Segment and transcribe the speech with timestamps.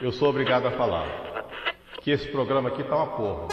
[0.00, 1.06] Eu sou obrigado a falar
[2.00, 3.48] que esse programa aqui tá uma porra.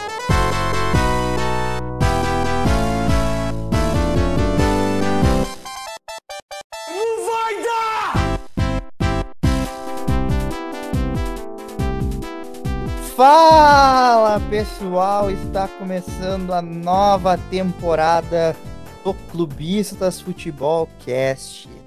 [13.14, 18.56] Fala pessoal, está começando a nova temporada
[19.04, 21.79] do Clubistas Futebol Cast.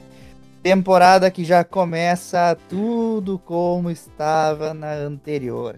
[0.64, 5.76] Temporada que já começa tudo como estava na anterior.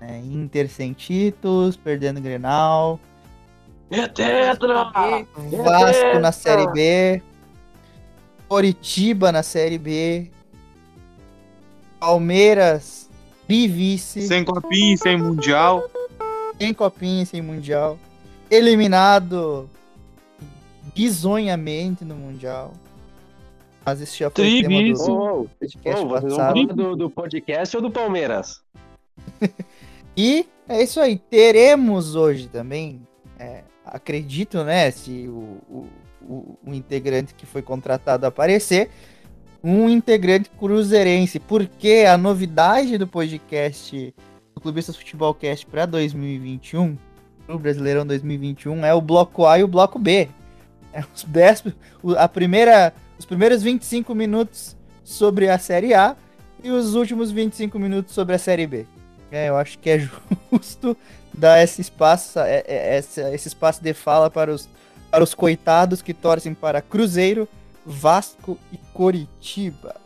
[0.00, 0.18] né?
[0.24, 2.98] Inter sem títulos, perdendo Grenal,
[3.90, 4.90] É tetra!
[5.62, 7.22] Vasco na Série B,
[8.48, 10.30] Coritiba na Série B,
[12.00, 13.08] Palmeiras
[13.46, 15.82] vice, Sem copinha, sem mundial.
[16.58, 17.98] sem copinha, sem mundial,
[18.50, 19.68] eliminado
[20.94, 22.72] bizonhamente no mundial.
[23.84, 24.98] Mas esse já foi o tema Tribis.
[24.98, 26.36] do Ô, podcast passado.
[26.36, 28.60] falar do, do podcast ou do Palmeiras?
[30.16, 33.00] E é isso aí, teremos hoje também,
[33.36, 35.86] é, acredito, né, se o, o,
[36.22, 38.90] o, o integrante que foi contratado aparecer,
[39.62, 44.14] um integrante cruzeirense, porque a novidade do podcast
[44.54, 46.96] do Clubistas Futebol Cast para 2021,
[47.48, 50.28] o Brasileirão 2021, é o bloco A e o bloco B.
[50.92, 51.64] É os 10,
[52.04, 56.16] o- a primeira, os primeiros 25 minutos sobre a Série A
[56.62, 58.86] e os últimos 25 minutos sobre a Série B.
[59.30, 59.98] É, eu acho que é
[60.52, 60.96] justo
[61.32, 64.68] dar esse espaço, é- é- esse, espaço de fala para os,
[65.10, 67.48] para os coitados que torcem para Cruzeiro,
[67.84, 69.96] Vasco e Coritiba.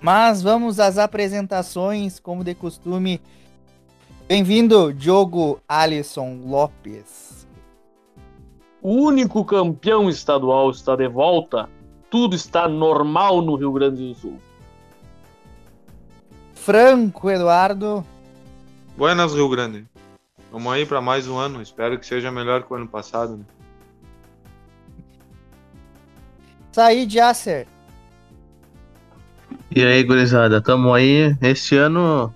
[0.00, 3.20] Mas vamos às apresentações, como de costume.
[4.28, 7.27] Bem-vindo, Diogo Alisson Lopes.
[8.80, 11.68] O único campeão estadual está de volta.
[12.10, 14.38] Tudo está normal no Rio Grande do Sul.
[16.54, 18.04] Franco Eduardo.
[18.96, 19.86] Buenas, Rio Grande.
[20.50, 21.60] Vamos aí para mais um ano.
[21.60, 23.36] Espero que seja melhor que o ano passado.
[23.36, 23.44] Né?
[26.72, 27.66] Said Yasser.
[29.74, 31.36] E aí, gurizada, tamo aí.
[31.42, 32.32] Este ano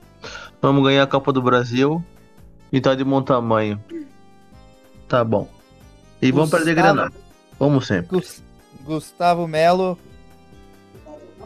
[0.60, 2.04] vamos ganhar a Copa do Brasil
[2.72, 3.82] e tá de bom tamanho.
[5.08, 5.48] Tá bom.
[6.22, 6.74] E vamos perder.
[6.76, 7.10] Grenal.
[7.58, 8.16] Como sempre.
[8.18, 8.42] Gus-
[8.84, 9.98] Gustavo Melo.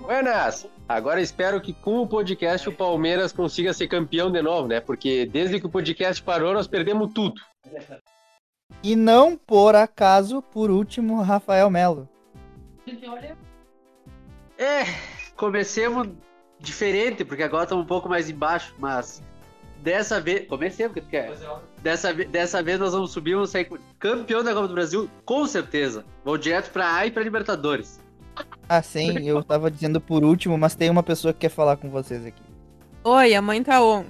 [0.01, 0.67] Buenas!
[0.89, 4.81] Agora espero que com o podcast o Palmeiras consiga ser campeão de novo, né?
[4.81, 7.35] Porque desde que o podcast parou, nós perdemos tudo.
[8.83, 12.09] E não por acaso, por último, Rafael Melo.
[14.59, 14.85] É,
[15.37, 16.09] comecemos
[16.61, 19.21] diferente, porque agora estamos um pouco mais embaixo, mas
[19.87, 20.49] dessa vez.
[20.49, 21.33] Comecemos, que tu quer?
[21.81, 23.71] Dessa, ve- dessa vez nós vamos subir, vamos sair
[24.01, 26.05] campeão da Copa do Brasil, com certeza.
[26.25, 28.01] Vou direto pra A e pra Libertadores.
[28.69, 31.89] Ah, sim, eu tava dizendo por último, mas tem uma pessoa que quer falar com
[31.89, 32.43] vocês aqui.
[33.05, 34.05] Oi, a mãe tá on.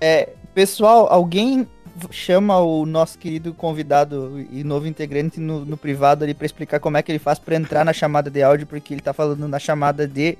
[0.00, 1.68] É, pessoal, alguém
[2.10, 6.96] chama o nosso querido convidado e novo integrante no, no privado ali pra explicar como
[6.96, 9.58] é que ele faz pra entrar na chamada de áudio, porque ele tá falando na
[9.58, 10.38] chamada de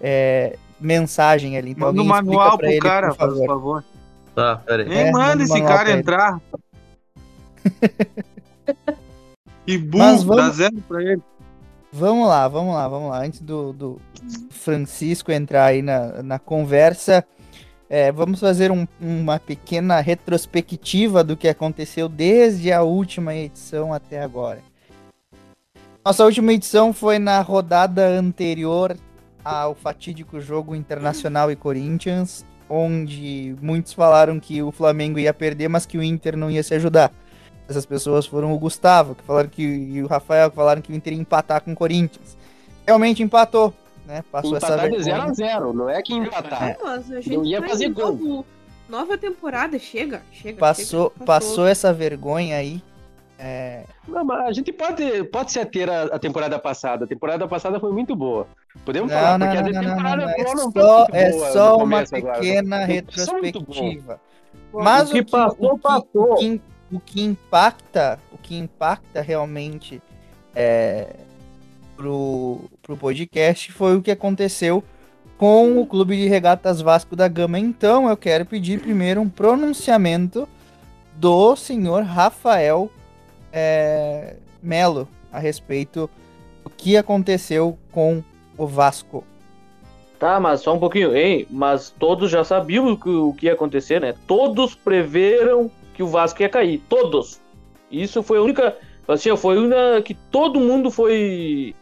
[0.00, 1.70] é, mensagem ali.
[1.72, 3.46] Então Manda um explica manual pro ele, cara, por faz favor.
[3.46, 3.84] favor.
[4.34, 4.88] Tá, pera aí.
[4.88, 6.40] Nem É, manda esse cara entrar.
[9.64, 11.22] que Mas burro, dá vamos- zero pra ele.
[11.92, 13.22] Vamos lá, vamos lá, vamos lá.
[13.24, 14.00] Antes do, do
[14.50, 17.24] Francisco entrar aí na, na conversa,
[17.88, 24.20] é, vamos fazer um- uma pequena retrospectiva do que aconteceu desde a última edição até
[24.22, 24.60] agora.
[26.04, 28.96] Nossa última edição foi na rodada anterior
[29.46, 35.86] ao fatídico jogo Internacional e Corinthians, onde muitos falaram que o Flamengo ia perder, mas
[35.86, 37.12] que o Inter não ia se ajudar.
[37.68, 40.94] Essas pessoas foram o Gustavo, que falaram que e o Rafael, que falaram que o
[40.96, 42.36] Inter ia empatar com o Corinthians.
[42.84, 43.72] Realmente empatou,
[44.04, 44.24] né?
[44.32, 45.32] Passou essa Empatar de vergonha.
[45.34, 46.76] 0 a 0 não é que empatar.
[46.82, 48.06] Mas a gente Não ia fazer gol.
[48.06, 48.46] novo,
[48.88, 50.58] nova temporada, chega, chega.
[50.58, 52.82] Passou, chega, passou essa vergonha aí.
[53.38, 57.04] É, Não, mas a gente pode, pode se ater a, a temporada passada.
[57.04, 58.46] A temporada passada foi muito boa.
[58.84, 60.32] Podemos Não, falar, não, porque não, a não, não, temporada não, não.
[60.32, 62.38] É não só, é muito boa só uma agora.
[62.40, 64.20] pequena muito retrospectiva.
[64.72, 66.32] Mas O que passou, o que, passou.
[66.32, 66.60] O que,
[66.92, 70.02] o que impacta, o que impacta realmente
[70.54, 71.14] é,
[71.96, 74.82] pro, pro podcast foi o que aconteceu
[75.36, 77.58] com o Clube de Regatas Vasco da Gama.
[77.58, 80.48] Então eu quero pedir primeiro um pronunciamento
[81.14, 82.90] do senhor Rafael
[83.56, 86.10] é, Melo a respeito
[86.62, 88.22] do que aconteceu com
[88.58, 89.24] o Vasco.
[90.18, 91.16] Tá, mas só um pouquinho.
[91.16, 94.14] Ei, mas todos já sabiam o que, o que ia acontecer, né?
[94.26, 96.82] Todos preveram que o Vasco ia cair.
[96.88, 97.40] Todos.
[97.90, 98.76] Isso foi a única.
[99.08, 101.74] Assim, foi uma que todo mundo foi.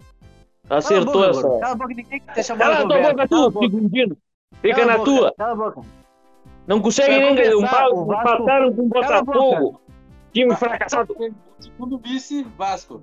[0.68, 1.42] Acertou Cala a essa.
[1.42, 3.66] boca, Cala a boca, ninguém quer chamar Cala tua boca, tu, boca.
[3.66, 4.16] segundino.
[4.60, 5.34] Fica na boca, tua.
[5.36, 5.80] Cala a boca.
[6.66, 7.56] Não consegue nem ganhar.
[7.56, 9.00] Um pau, empataram com o boca.
[9.00, 9.80] Botafogo.
[10.34, 11.16] Time fracassado.
[11.60, 13.02] Segundo vice, Vasco.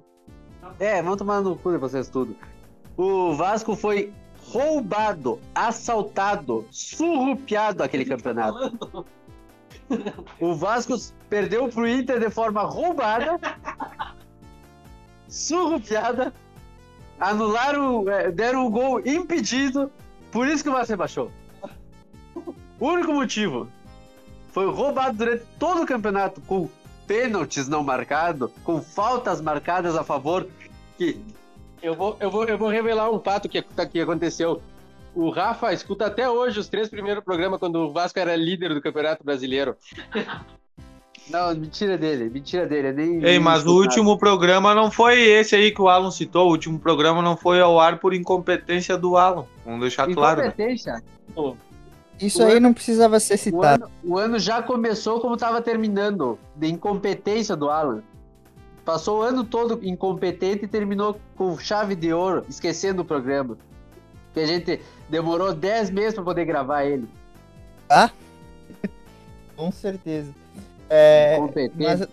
[0.77, 2.35] É, vamos tomar no cu de vocês tudo.
[2.97, 4.13] O Vasco foi
[4.51, 9.07] roubado, assaltado, surrupiado aquele campeonato.
[10.39, 10.93] O Vasco
[11.29, 13.39] perdeu pro Inter de forma roubada,
[15.27, 16.33] surrupiada,
[17.19, 19.89] anularam, é, deram o gol impedido,
[20.31, 21.31] por isso que o Vasco rebaixou.
[22.79, 23.67] O único motivo
[24.49, 26.69] foi roubado durante todo o campeonato com
[27.11, 30.47] pênaltis não marcados, com faltas marcadas a favor,
[30.97, 31.19] que
[31.83, 34.61] Eu vou, eu vou, eu vou revelar um fato que, que aconteceu.
[35.13, 38.81] O Rafa escuta até hoje os três primeiros programas quando o Vasco era líder do
[38.81, 39.75] Campeonato Brasileiro.
[41.29, 42.93] Não, mentira dele, mentira dele.
[42.93, 46.47] Nem, Ei, nem mas o último programa não foi esse aí que o Alan citou.
[46.47, 49.45] O último programa não foi ao ar por incompetência do Alan.
[49.63, 50.41] Vamos deixar claro.
[50.41, 51.01] né?
[52.21, 53.85] Isso O aí ano- não precisava ser O citado.
[53.85, 58.01] ano, o ano já começou como estava terminando, de incompetência do Alan.
[58.85, 63.57] Passou o ano todo incompetente e terminou com chave de ouro, esquecendo o programa.
[64.33, 64.79] Que a gente
[65.09, 67.07] demorou 10 meses para poder gravar ele.
[69.55, 70.31] Com certeza.
[70.89, 71.75] É, Incompetente.
[71.83, 72.07] mas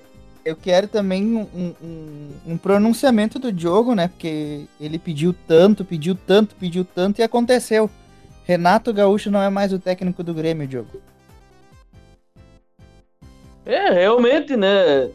[0.44, 4.08] eu quero também um, um- um- um pronunciamento do Diogo, né?
[4.08, 7.90] Porque ele pediu tanto, pediu tanto, pediu tanto e aconteceu.
[8.48, 11.02] Renato Gaúcho não é mais o técnico do Grêmio, Diogo.
[13.66, 15.10] É, realmente, né?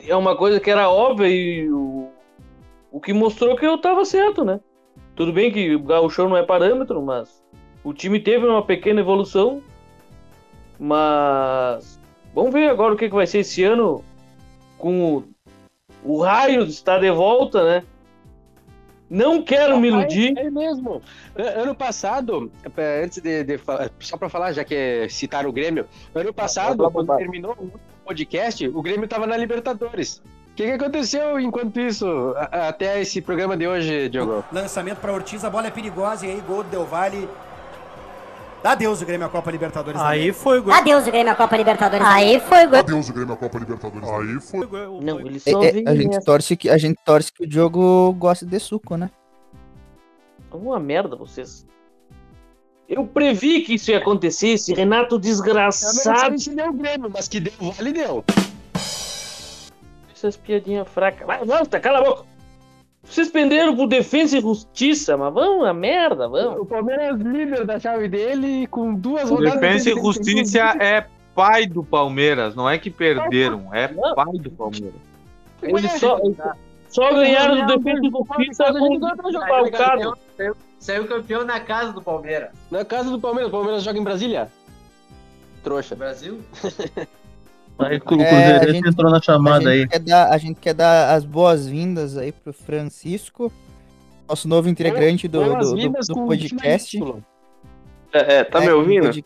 [0.00, 2.10] É uma coisa que era óbvia e o,
[2.90, 4.58] o que mostrou que eu tava certo, né?
[5.14, 7.40] Tudo bem que o Gauchão não é parâmetro, mas
[7.84, 9.62] o time teve uma pequena evolução.
[10.76, 12.00] Mas
[12.34, 14.04] vamos ver agora o que, que vai ser esse ano
[14.76, 15.24] com o,
[16.02, 17.84] o raio está de volta, né?
[19.08, 20.36] Não quero me iludir.
[20.36, 21.02] É, é mesmo.
[21.36, 25.86] Ano passado, é, antes de, de falar, só pra falar, já que citaram o Grêmio,
[26.14, 27.72] ano passado, quando terminou o
[28.04, 30.22] podcast, o Grêmio tava na Libertadores.
[30.52, 32.06] O que, que aconteceu enquanto isso,
[32.36, 34.44] até esse programa de hoje, Diogo?
[34.52, 37.28] Lançamento para Ortiz, a bola é perigosa e aí gol do Del Valle.
[38.64, 40.00] Dá Deus o Grêmio a Copa Libertadores.
[40.00, 40.72] Aí foi gol.
[40.72, 42.06] Adeus, o Grêmio, a Copa Libertadores.
[42.06, 42.78] Aí foi gol.
[42.78, 44.08] Adeus, o Grêmio, a Copa Libertadores.
[44.08, 44.66] Aí foi.
[45.02, 47.46] Não, ele É- só é, vem a, gente torce que, a gente torce que o
[47.46, 49.10] Diogo gosta de suco, né?
[50.50, 51.66] Uma merda vocês.
[52.88, 56.38] Eu previ que isso ia acontecer, esse Renato Eu não desgraçado.
[56.38, 58.24] se deu o Grêmio, mas que deu, vale deu.
[60.10, 61.26] Essas piadinhas fracas.
[61.26, 62.24] Vai, volta, cala a boca.
[63.04, 66.60] Vocês penderam pro Defensa e Justiça, mas vamos a merda, vamos.
[66.60, 69.60] O Palmeiras líder da chave dele, com duas O rodadas...
[69.60, 74.50] Defensa e de- Justiça é pai do Palmeiras, não é que perderam, é pai do
[74.50, 74.94] Palmeiras.
[75.62, 76.18] Eles só,
[76.88, 80.18] só ganharam do Defensa e Justiça com o Falcado.
[80.36, 82.50] Saiu, saiu campeão na casa do Palmeiras.
[82.70, 84.48] Na casa do Palmeiras, o Palmeiras joga em Brasília.
[85.62, 85.94] Trouxa.
[85.94, 86.40] Brasil?
[87.78, 89.80] Aí o É, a Cruzeirense gente- entrou na A chamada aí.
[89.80, 93.52] gente, quer dar, a gente quer dar as boas-vindas aí pro Francisco,
[94.28, 96.98] nosso novo integrante do, do, do- do podcast.
[98.12, 99.06] É, é, tá É, me ouvindo?
[99.06, 99.24] pod-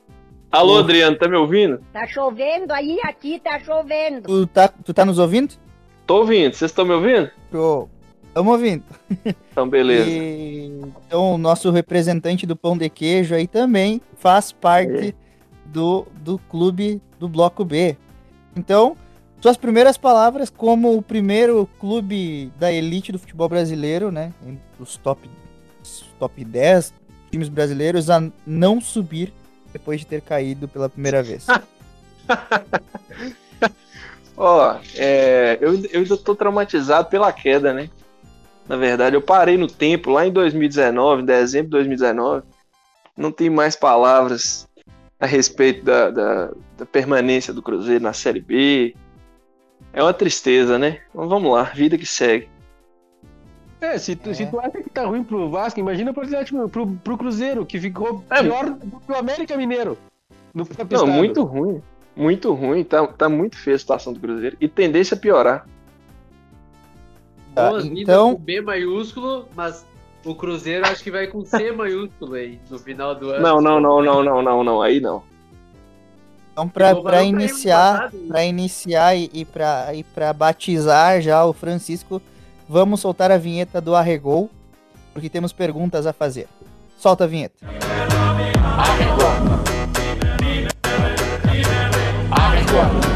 [0.50, 1.78] Alô, Adriano, tá me ouvindo?
[1.92, 4.22] Tá chovendo aí, aqui tá chovendo.
[4.22, 5.54] Tu tá, tu tá nos ouvindo?
[6.06, 7.30] Tô ouvindo, vocês estão me ouvindo?
[7.52, 7.86] Tô.
[8.32, 8.82] Tamo ouvindo.
[9.52, 10.08] Então, beleza.
[10.08, 15.14] E, então, o nosso representante do Pão de Queijo aí também faz parte
[15.66, 17.96] do, do clube do Bloco B.
[18.58, 18.96] Então,
[19.40, 24.32] suas primeiras palavras como o primeiro clube da elite do futebol brasileiro, né?
[24.80, 25.30] Os top,
[26.18, 26.92] top 10
[27.30, 29.32] times brasileiros a não subir
[29.72, 31.46] depois de ter caído pela primeira vez.
[34.36, 37.88] Ó, é, eu, eu ainda tô traumatizado pela queda, né?
[38.68, 42.42] Na verdade, eu parei no tempo lá em 2019, em dezembro de 2019.
[43.16, 44.67] Não tem mais palavras
[45.20, 48.94] a respeito da, da, da permanência do Cruzeiro na Série B.
[49.92, 51.00] É uma tristeza, né?
[51.14, 52.48] Mas vamos lá, vida que segue.
[53.80, 56.86] É, se tu, se tu acha que tá ruim pro Vasco, imagina pro Atlético, pro,
[56.86, 58.42] pro Cruzeiro, que ficou É.
[58.42, 59.96] pior do que o América Mineiro.
[60.52, 61.80] No Não, muito ruim.
[62.16, 62.82] Muito ruim.
[62.82, 64.56] Tá, tá muito feia a situação do Cruzeiro.
[64.60, 65.66] E tendência a piorar.
[67.54, 69.86] Tá, Boas-vindas então- com B maiúsculo, mas
[70.24, 73.42] o Cruzeiro acho que vai com C maiúsculo aí no final do ano.
[73.42, 74.82] Não, não, não, não, não, não, não.
[74.82, 75.22] Aí não.
[76.52, 82.20] Então, para iniciar, para iniciar e, e para e para batizar já o Francisco,
[82.68, 84.50] vamos soltar a vinheta do Arregou,
[85.12, 86.48] porque temos perguntas a fazer.
[86.98, 87.64] Solta a vinheta.
[92.30, 93.07] Arregou.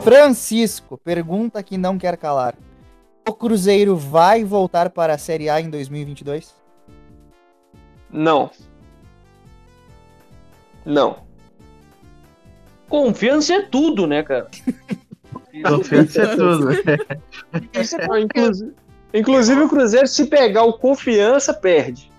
[0.00, 2.54] Francisco, pergunta que não quer calar.
[3.28, 6.54] O Cruzeiro vai voltar para a Série A em 2022?
[8.10, 8.50] Não.
[10.84, 11.18] Não.
[12.88, 14.48] Confiança é tudo, né, cara?
[15.68, 16.68] Confiança é tudo.
[18.20, 18.74] Inclusive,
[19.14, 22.10] inclusive o Cruzeiro, se pegar o confiança, perde.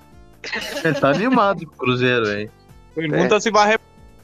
[0.84, 2.50] Ele tá animado com o Cruzeiro aí.
[2.96, 3.40] Pergunta É.
[3.40, 3.78] se vai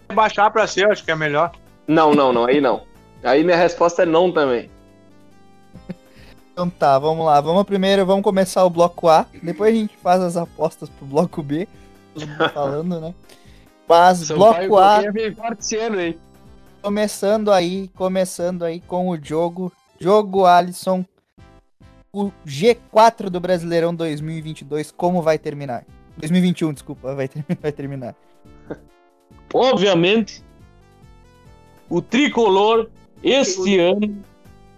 [0.09, 1.51] rebaixar pra ser, acho que é melhor.
[1.87, 2.45] Não, não, não.
[2.45, 2.83] Aí não.
[3.24, 4.69] Aí minha resposta é não também.
[6.51, 7.39] Então tá, vamos lá.
[7.39, 9.25] Vamos primeiro, vamos começar o bloco A.
[9.43, 11.67] Depois a gente faz as apostas pro bloco B.
[12.15, 13.13] Todo mundo falando, né?
[13.88, 16.17] Mas Sampaio bloco A, ano, hein?
[16.81, 19.71] começando aí, começando aí com o jogo.
[20.00, 21.05] Jogo Alisson.
[22.12, 25.86] O G4 do Brasileirão 2022, como vai terminar?
[26.17, 28.15] 2021, desculpa, vai, ter- vai terminar.
[29.53, 30.43] Obviamente,
[31.89, 32.89] o tricolor,
[33.29, 34.24] este ano,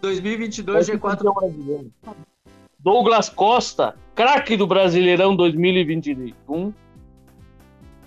[0.02, 1.86] 2022 G4
[2.80, 6.74] Douglas Costa, craque do Brasileirão 2021.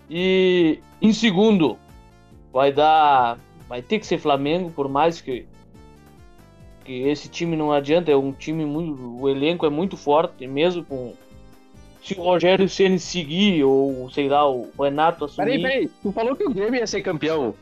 [0.08, 1.78] E em segundo,
[2.52, 3.38] vai dar.
[3.68, 5.46] Vai ter que ser Flamengo, por mais que,
[6.84, 9.20] que esse time não adianta, é um time muito.
[9.20, 11.14] O elenco é muito forte, mesmo com.
[12.02, 15.60] Se o Rogério Ceni seguir, ou sei lá, o Renato assumir.
[15.60, 15.90] Peraí, peraí.
[16.02, 17.54] Tu falou que o Grêmio ia ser campeão.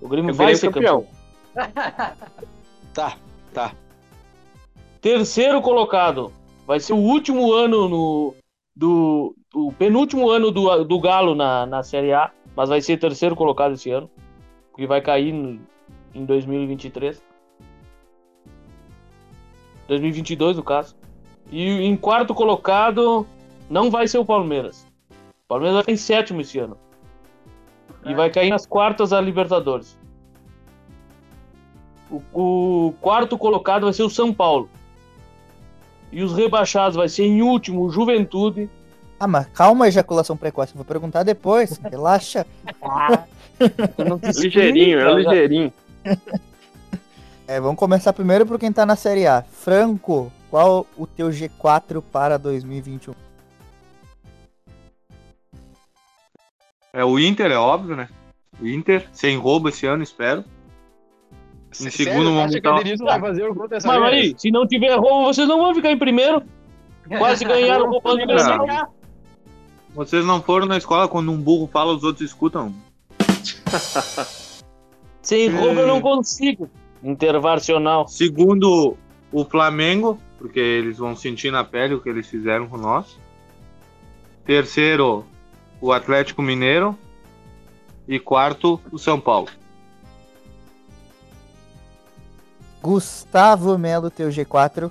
[0.00, 1.00] O Grêmio O vai Grêmio ser campeão.
[1.02, 1.17] campeão.
[2.94, 3.16] Tá,
[3.54, 3.72] tá.
[5.00, 6.32] Terceiro colocado.
[6.66, 8.34] Vai ser o último ano no.
[8.74, 12.30] Do, o penúltimo ano do, do Galo na, na Série A.
[12.56, 14.10] Mas vai ser terceiro colocado esse ano.
[14.70, 15.60] Porque vai cair no-
[16.14, 17.22] em 2023.
[19.86, 20.96] 2022, no caso.
[21.50, 23.26] E em quarto colocado,
[23.70, 24.86] não vai ser o Palmeiras.
[25.10, 26.76] O Palmeiras vai em sétimo esse ano.
[28.04, 29.98] E vai cair nas quartas da Libertadores.
[32.10, 34.68] O, o quarto colocado vai ser o São Paulo.
[36.10, 38.70] E os rebaixados vai ser em último o Juventude.
[39.20, 40.74] Ah, mas calma, ejaculação precoce.
[40.74, 41.78] Vou perguntar depois.
[41.84, 42.46] Relaxa.
[44.36, 45.72] Ligeirinho, é ligeirinho.
[47.46, 49.42] É, vamos começar primeiro por quem tá na Série A.
[49.42, 53.14] Franco, qual o teu G4 para 2021?
[56.92, 58.08] É o Inter, é óbvio, né?
[58.60, 60.44] O Inter, sem roubo esse ano, espero.
[61.72, 64.14] Em segundo, Sério, vamos acha que o vai fazer o gol dessa Mas vez?
[64.14, 66.42] aí, se não tiver roubo, vocês não vão ficar em primeiro.
[67.18, 68.66] Quase ganharam o Copa do Brasil.
[68.66, 68.88] Não.
[69.94, 72.74] Vocês não foram na escola quando um burro fala, os outros escutam.
[75.22, 76.70] Sem roubo eu não consigo.
[77.02, 78.08] Intervacional.
[78.08, 78.96] Segundo,
[79.30, 83.18] o Flamengo, porque eles vão sentir na pele o que eles fizeram com nós.
[84.44, 85.24] Terceiro,
[85.80, 86.96] o Atlético Mineiro.
[88.06, 89.48] E quarto, o São Paulo.
[92.82, 94.90] Gustavo Melo, teu G4.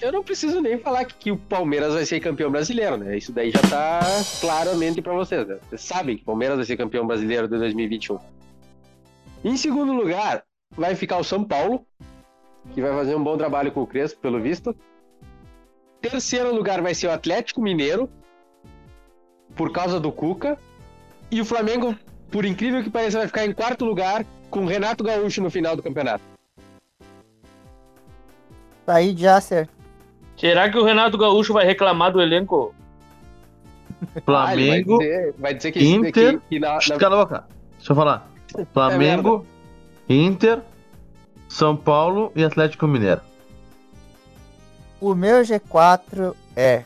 [0.00, 3.18] Eu não preciso nem falar que, o Palmeiras vai ser campeão brasileiro, né?
[3.18, 4.00] Isso daí já tá
[4.40, 5.58] claramente pra vocês, né?
[5.68, 8.18] Vocês sabem que o Palmeiras vai ser campeão brasileiro de 2021.
[9.44, 10.42] Em segundo lugar,
[10.74, 11.84] vai ficar o São Paulo,
[12.72, 14.74] que vai fazer um bom trabalho com o Crespo, pelo visto.
[16.00, 18.08] Terceiro lugar vai ser o Atlético Mineiro,
[19.54, 20.58] por causa do Cuca.
[21.30, 21.94] E o Flamengo,
[22.30, 25.76] por incrível que pareça, vai ficar em quarto lugar com o Renato Gaúcho no final
[25.76, 26.24] do campeonato.
[28.86, 29.68] Tá aí, Jasser.
[30.36, 32.74] Será que o Renato Gaúcho vai reclamar do elenco?
[34.14, 36.40] Ele Flamengo, vai dizer, vai dizer que, Inter.
[36.48, 37.44] que, na- na- Cala a boca.
[37.76, 38.28] Deixa eu falar.
[38.72, 39.46] Flamengo,
[40.08, 40.60] Inter,
[41.48, 43.20] São Paulo e Atlético Mineiro.
[45.00, 46.84] O meu G4 é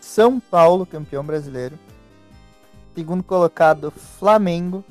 [0.00, 1.78] São Paulo, campeão brasileiro.
[2.94, 4.84] Segundo colocado, Flamengo.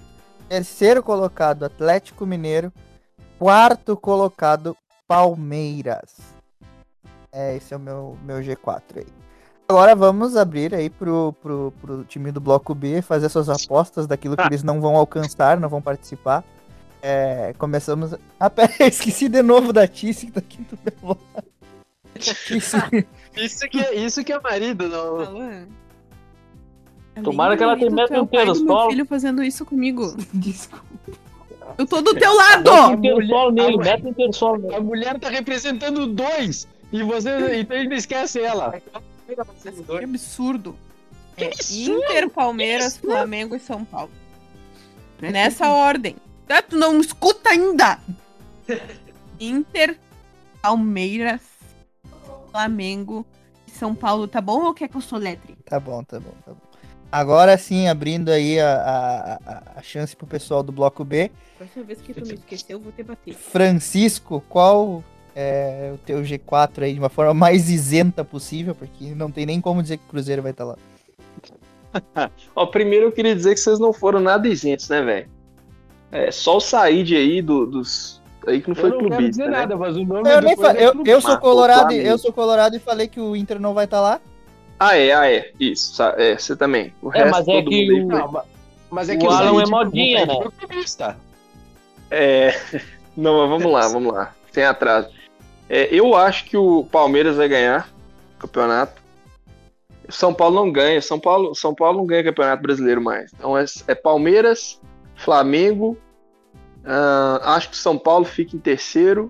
[0.47, 2.71] Terceiro colocado, Atlético Mineiro.
[3.39, 4.75] Quarto colocado,
[5.07, 6.15] Palmeiras.
[7.31, 9.07] É, esse é o meu, meu G4 aí.
[9.69, 14.37] Agora vamos abrir aí pro, pro, pro time do Bloco B, fazer suas apostas daquilo
[14.37, 16.43] que eles não vão alcançar, não vão participar.
[17.01, 18.15] É, começamos.
[18.39, 21.47] Ah, pera, esqueci de novo da Tice que tá aqui do meu lado.
[23.35, 25.67] Isso que, é, isso que é marido, não.
[27.23, 29.65] Tomara que ela tenha Bonito, tu é um o pai do meu filho fazendo isso
[29.65, 30.15] comigo.
[30.33, 30.83] Desculpa.
[31.77, 32.97] Eu tô do teu lado!
[32.97, 34.75] Mete um terçol nele, terçol nele.
[34.75, 38.81] A mulher tá representando dois e você então ainda esquece ela.
[39.25, 40.75] Que absurdo.
[41.37, 44.11] É Inter, Palmeiras, Flamengo e São Paulo.
[45.21, 46.15] Nessa ordem.
[46.49, 47.99] Ah, Tu não escuta ainda!
[49.39, 49.97] Inter,
[50.61, 51.41] Palmeiras,
[52.51, 53.25] Flamengo
[53.67, 54.27] e São Paulo.
[54.27, 55.55] Tá bom ou quer que eu soletre?
[55.65, 56.66] Tá bom, tá bom, tá bom.
[57.11, 61.31] Agora sim, abrindo aí a, a, a- chance pro pessoal do bloco B.
[61.57, 63.33] Próxima vez que tu me esquecer, eu vou te bater.
[63.33, 65.03] Francisco, qual
[65.35, 68.75] é o teu G4 aí de uma forma mais isenta possível?
[68.75, 70.77] Porque não tem nem como dizer que o Cruzeiro vai estar lá.
[72.55, 75.29] Ó, primeiro eu queria dizer que vocês não foram nada isentos, né, velho?
[76.11, 78.21] É só o Said aí do, dos.
[78.45, 79.59] Aí que não foi eu não quero clubista, dizer né?
[79.59, 82.17] nada, mas o nome Eu, nem depois fa- é eu, eu sou colorado, e- eu
[82.17, 84.21] sou colorado e falei que o Inter não vai estar lá.
[84.79, 85.51] Ah, é, ah, é.
[85.59, 86.93] Isso, é, você também.
[87.01, 88.45] O É, resto, mas é todo que o- Não, ma-
[88.91, 90.51] mas é O que Alan Said é modinha, foi né?
[92.11, 92.51] É.
[93.17, 94.35] Não, mas vamos lá, vamos lá.
[94.51, 95.09] Sem atraso.
[95.69, 97.89] É, eu acho que o Palmeiras vai ganhar
[98.35, 99.01] o campeonato.
[100.09, 101.01] São Paulo não ganha.
[101.01, 103.31] São Paulo, São Paulo não ganha campeonato brasileiro mais.
[103.33, 104.79] Então é, é Palmeiras,
[105.15, 105.97] Flamengo.
[106.85, 109.29] ah, acho que o São Paulo fica em terceiro.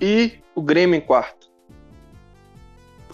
[0.00, 1.37] E o Grêmio em quarto.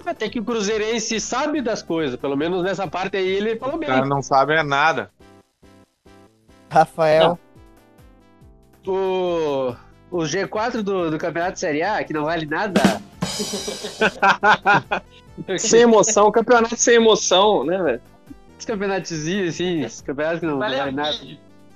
[0.04, 3.78] Até que o Cruzeirense sabe das coisas, pelo menos nessa parte aí ele falou O
[3.78, 3.88] bem.
[3.88, 5.10] cara não sabe é nada.
[6.70, 7.38] Rafael,
[8.86, 9.74] O,
[10.10, 12.80] o G4 do, do Campeonato Série A, que não vale nada.
[15.58, 18.00] Sem emoção, campeonato sem emoção, né, velho?
[18.56, 21.18] Esse campeonatozinho, assim, esse campeonato que não Vale vale nada.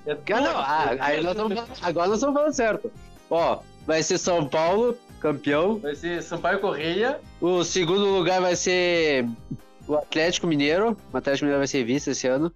[0.07, 1.37] Ah, não, ah, aí nós
[1.81, 2.91] agora nós estamos falando certo.
[3.29, 5.77] Ó, vai ser São Paulo, campeão.
[5.77, 7.19] Vai ser Sampaio Correia.
[7.39, 9.27] O segundo lugar vai ser
[9.87, 10.97] o Atlético Mineiro.
[11.11, 12.51] O Atlético Mineiro vai ser vice esse ano.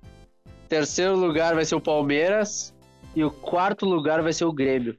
[0.68, 2.74] Terceiro lugar vai ser o Palmeiras.
[3.16, 4.98] E o quarto lugar vai ser o Grêmio.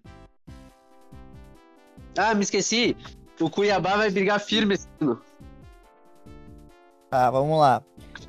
[2.16, 2.97] Ah, me esqueci.
[3.40, 5.21] O Cuiabá vai brigar firme esse ano.
[7.11, 7.83] tá, vamos lá.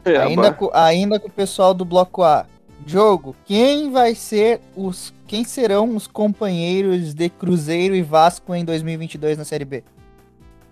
[0.03, 2.45] Ainda com, ainda com o pessoal do bloco A.
[2.85, 5.13] Jogo, quem vai ser os.
[5.27, 9.83] Quem serão os companheiros de Cruzeiro e Vasco em 2022 na Série B?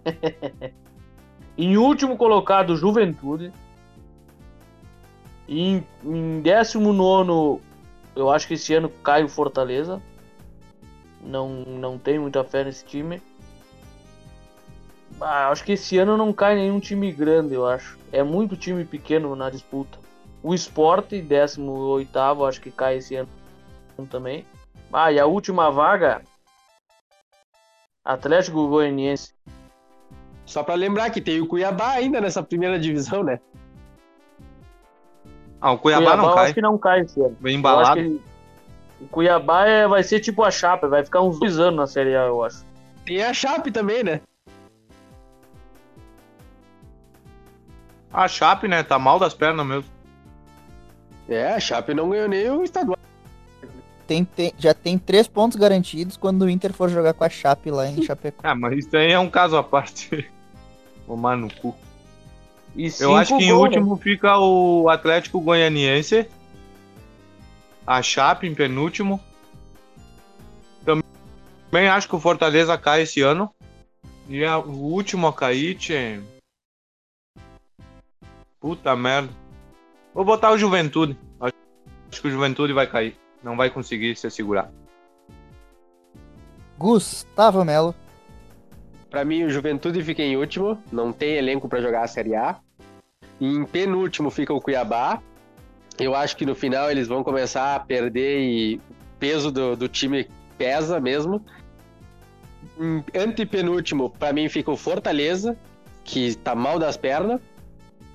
[1.58, 3.52] Em último colocado, Juventude.
[5.48, 7.62] Em, em 19,
[8.16, 10.02] eu acho que esse ano cai o Fortaleza.
[11.22, 13.22] Não, não tenho muita fé nesse time.
[15.22, 18.00] Ah, acho que esse ano não cai nenhum time grande, eu acho.
[18.12, 20.00] É muito time pequeno na disputa.
[20.42, 23.30] O Sport, 18, acho que cai esse ano
[24.10, 24.46] também.
[24.92, 26.22] Ah, e a última vaga.
[28.04, 29.34] Atlético Goianiense.
[30.46, 33.40] Só pra lembrar que tem o Cuiabá ainda nessa primeira divisão, né?
[35.62, 36.46] Ah, o Cuiabá, Cuiabá não eu cai.
[36.46, 37.38] acho que não cai esse ano.
[37.40, 37.96] Bem embalado.
[38.02, 38.22] que
[39.00, 42.16] o Cuiabá é- vai ser tipo a Chapa, vai ficar uns dois anos na Série
[42.16, 42.66] A, eu acho.
[43.06, 44.22] Tem a Chape também, né?
[48.12, 48.84] A Chape, né?
[48.84, 49.90] Tá mal das pernas mesmo.
[51.28, 52.98] É, a Chape não ganhou nem o estadual.
[54.06, 57.72] Tem, tem- já tem três pontos garantidos quando o Inter for jogar com a Chape
[57.72, 58.42] lá em Chapecó.
[58.44, 60.30] Ah, mas isso aí é um caso à parte.
[61.08, 61.76] Tomar no cu.
[62.76, 63.78] E Eu acho que em gols, né?
[63.78, 66.28] último fica o Atlético Goianiense.
[67.86, 69.20] A Chape em penúltimo.
[70.84, 73.50] Também acho que o Fortaleza cai esse ano.
[74.28, 76.20] E a- o último a cair, tchê.
[78.60, 79.30] Puta merda.
[80.14, 81.18] Vou botar o Juventude.
[81.40, 81.54] Acho
[82.12, 83.16] acho que o Juventude vai cair.
[83.44, 84.72] Não vai conseguir se segurar.
[86.78, 87.94] Gustavo Melo.
[89.10, 92.60] Pra mim, o Juventude fica em último, não tem elenco pra jogar a Série A.
[93.40, 95.22] Em penúltimo fica o Cuiabá.
[96.00, 98.82] Eu acho que no final eles vão começar a perder e o
[99.20, 100.28] peso do, do time
[100.58, 101.46] pesa mesmo.
[102.80, 105.56] Em antepenúltimo, pra mim, fica o Fortaleza,
[106.04, 107.40] que tá mal das pernas.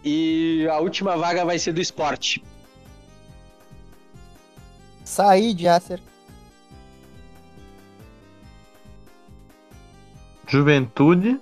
[0.05, 2.43] E a última vaga vai ser do esporte.
[5.09, 6.01] Said Yasser.
[10.47, 11.41] Juventude,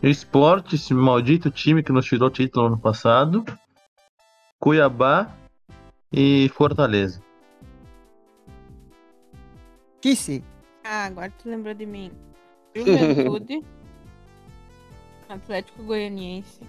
[0.00, 3.44] Esporte, esse maldito time que nos tirou o título ano passado,
[4.60, 5.36] Cuiabá
[6.12, 7.20] e Fortaleza.
[10.00, 10.44] Kissi.
[10.84, 12.12] Ah, agora tu lembrou de mim.
[12.72, 13.64] Juventude.
[15.28, 16.60] Atlético Goianiense.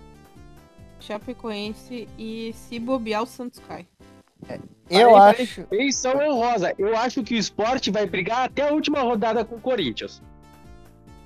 [0.99, 3.87] Chapecoense e se bobear o Santos cai.
[4.89, 5.43] Eu Parei, parei.
[5.45, 5.65] acho.
[5.71, 6.73] Menção honrosa.
[6.77, 10.21] Eu acho que o esporte vai brigar até a última rodada com o Corinthians.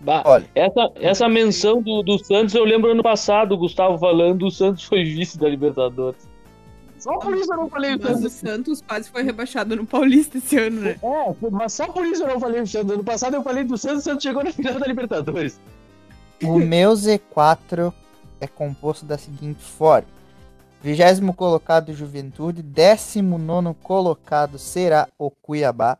[0.02, 0.46] Bah, Olha.
[0.54, 4.84] essa, essa menção do, do Santos eu lembro ano passado, o Gustavo falando, o Santos
[4.84, 6.28] foi vice da Libertadores.
[7.00, 8.32] Só por isso eu não falei o Mas o Santos.
[8.34, 10.98] Santos quase foi rebaixado no Paulista esse ano, né?
[11.02, 12.92] É, mas só por isso eu não falei o Santos.
[12.92, 15.60] Ano passado eu falei do Santos, o Santos chegou na final da Libertadores.
[16.44, 17.94] O meu Z4
[18.40, 20.08] é composto da seguinte forma:
[20.86, 25.98] vigésimo colocado Juventude, décimo nono colocado será o Cuiabá,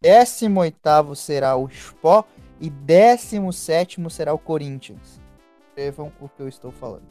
[0.00, 2.24] décimo oitavo será o Spó
[2.58, 5.20] e décimo sétimo será o Corinthians.
[5.68, 7.02] Escrevam o que eu estou falando.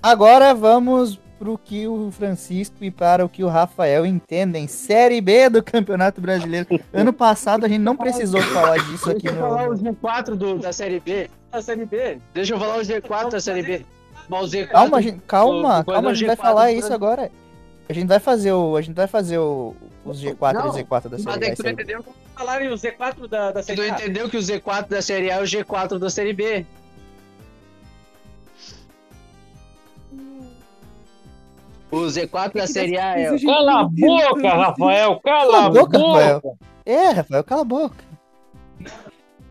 [0.00, 4.66] Agora vamos pro que o Francisco e para o que o Rafael entendem.
[4.66, 6.66] Série B do Campeonato Brasileiro.
[6.92, 9.94] Ano passado a gente não precisou falar disso aqui Deixa eu falar o no.
[9.94, 11.28] G4 do, da Série B.
[11.50, 12.18] Da Série B.
[12.32, 13.84] Deixa eu falar o G4 da Série B.
[14.28, 16.78] Mas o Z4 Calma, gente, calma, o- calma, a o gente vai G4 falar do
[16.78, 17.30] isso agora.
[17.88, 21.02] A gente vai fazer o, a gente vai fazer o, os G4 Não, e Z4
[21.02, 21.50] da Mas Série é B.
[21.56, 23.86] que tu entendeu como falarem o Z4 da, da Série Tu A.
[23.88, 26.64] não entendeu que o Z4 da Série A é o G4 da Série B.
[31.94, 33.38] O Z4 da Série A é.
[33.38, 35.20] Cala a boca, Rafael!
[35.20, 35.98] Cala a boca!
[35.98, 36.58] Rafael.
[36.84, 38.04] É, Rafael, cala a boca.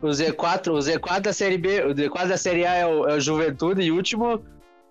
[0.01, 3.15] O Z4, o Z4 da Série B, o Z4 da Série A é o, é
[3.15, 4.41] o Juventude e último Não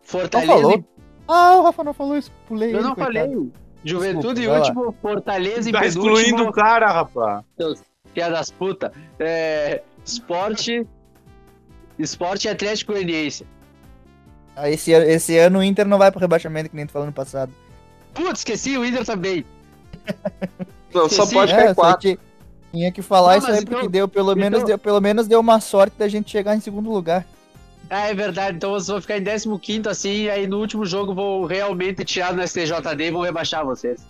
[0.03, 0.53] Fortaleza.
[0.53, 0.85] falou.
[1.29, 2.33] Ah, o Rafa não falou isso.
[2.49, 2.71] Pulei.
[2.73, 3.15] Eu ele, não coitado.
[3.15, 3.53] falei.
[3.85, 4.67] Juventude Desculpa, e vai lá.
[4.67, 6.49] último Fortaleza e Tá excluindo penúltimo.
[6.49, 7.45] o cara, rapaz.
[8.15, 8.93] Piada das puta.
[9.19, 10.87] É, esporte.
[11.99, 13.47] Esporte e Atlético Goianiense.
[14.55, 17.07] Ah, esse, ano- esse ano o Inter não vai pro rebaixamento que nem tu falou
[17.07, 17.53] no passado.
[18.15, 19.45] Putz, esqueci o Inter também.
[20.93, 22.19] Não, só Sim, pode É, cair só quatro.
[22.71, 25.27] tinha que falar Não, isso aí porque então- deu pelo menos então- deu pelo menos
[25.27, 27.27] deu uma sorte da gente chegar em segundo lugar.
[27.89, 28.57] Ah, é verdade.
[28.59, 29.25] Então vocês vão ficar em
[29.59, 33.65] 15 assim, e aí no último jogo vão realmente tirar no STJD e vão rebaixar
[33.65, 34.03] vocês.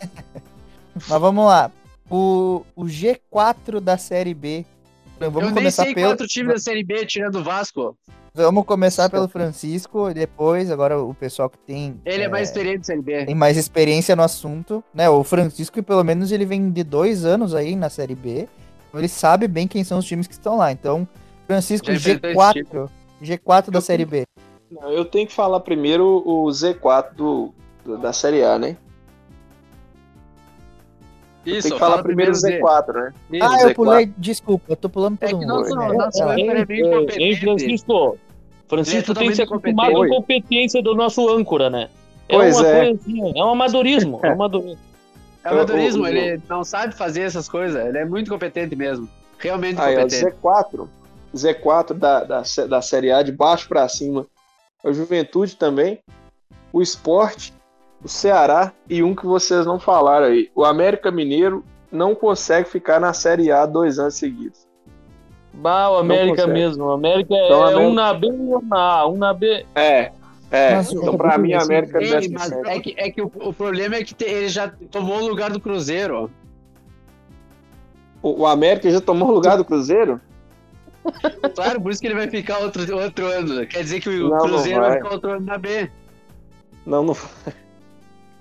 [0.94, 1.70] Mas vamos lá.
[2.10, 4.64] O, o G4 da Série B.
[5.18, 7.96] Vamos eu nem sei pelo quanto time da Série B, tirando o Vasco.
[8.34, 12.86] Vamos começar pelo Francisco e depois agora o pessoal que tem Ele é, mais experiente
[12.86, 13.26] Série B.
[13.26, 15.08] tem mais experiência no assunto, né?
[15.10, 18.48] O Francisco, pelo menos, ele vem de dois anos aí na Série B.
[18.88, 20.72] Então ele sabe bem quem são os times que estão lá.
[20.72, 21.06] Então,
[21.46, 22.88] Francisco, Já enfrentou esse G4.
[23.22, 24.22] G4 da Série B.
[24.70, 27.52] Não, eu tenho que falar primeiro o Z4 do,
[27.84, 28.78] do- da Série A, né?
[31.44, 32.60] Isso, Tem que falar fala primeiro o Z.
[32.60, 33.12] Z4, né?
[33.32, 33.44] Isso.
[33.44, 33.74] Ah, eu Z4.
[33.74, 36.32] pulei, desculpa, eu tô pulando todo É que É, nosso tá.
[36.32, 37.40] âncora é bem Ei, competente.
[37.40, 38.18] Francisco,
[38.68, 41.88] Francisco é tem que ser totalmente acostumado com a competência do nosso âncora, né?
[42.28, 42.90] É Pois uma é.
[42.90, 44.78] é um amadorismo, é um amadorismo.
[45.44, 47.84] É amadorismo, ele não sabe fazer essas coisas.
[47.84, 49.08] Ele é muito competente mesmo.
[49.38, 50.36] Realmente Aí, competente.
[50.40, 50.88] Z4.
[51.34, 54.24] Z4 da, da, da Série A, de baixo pra cima.
[54.84, 55.98] A Juventude também.
[56.72, 57.52] O Esporte.
[58.04, 58.72] O Ceará.
[58.88, 60.50] E um que vocês não falaram aí.
[60.54, 64.66] O América Mineiro não consegue ficar na Série A dois anos seguidos.
[65.54, 66.84] Bah, o América mesmo.
[66.84, 69.08] O América Então, é América- um na B e um na A.
[69.08, 69.66] Um na B.
[69.74, 70.10] É.
[70.50, 70.74] É.
[70.74, 73.30] Mas, então, pra mim, a América é Ei, décimo mas é que, é que o,
[73.36, 76.30] o problema é que te- ele já tomou o lugar do Cruzeiro.
[78.22, 80.20] O, o América já tomou o lugar do Cruzeiro?
[81.54, 83.66] Claro, por isso que ele vai ficar outro, outro ano.
[83.66, 84.90] Quer dizer que o Não, não Cruzeiro vai.
[84.90, 84.98] vai.
[84.98, 85.90] ficar outro ano na B.
[86.86, 87.54] Não, não vai.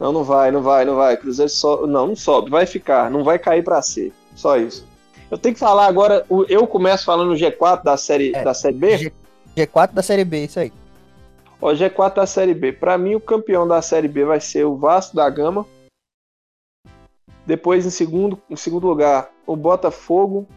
[0.01, 1.15] Não, não vai, não vai, não vai.
[1.15, 1.85] Cruzeiro só.
[1.85, 4.11] Não, não sobe, vai ficar, não vai cair pra C.
[4.35, 4.83] Só isso.
[5.29, 8.75] Eu tenho que falar agora, eu começo falando o G4 da série, É, da série
[8.75, 8.97] B.
[8.97, 9.13] G-
[9.55, 10.73] G4 da Série B, isso aí.
[11.61, 12.71] Ó, G4 da série B.
[12.73, 15.67] Pra mim, o campeão da série B vai ser o Vasco da Gama.
[17.45, 20.47] Depois, em segundo, em segundo lugar, o Botafogo.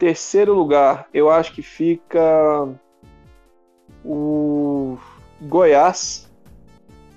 [0.00, 2.68] Terceiro lugar, eu acho que fica
[4.04, 4.98] o
[5.42, 6.25] Goiás.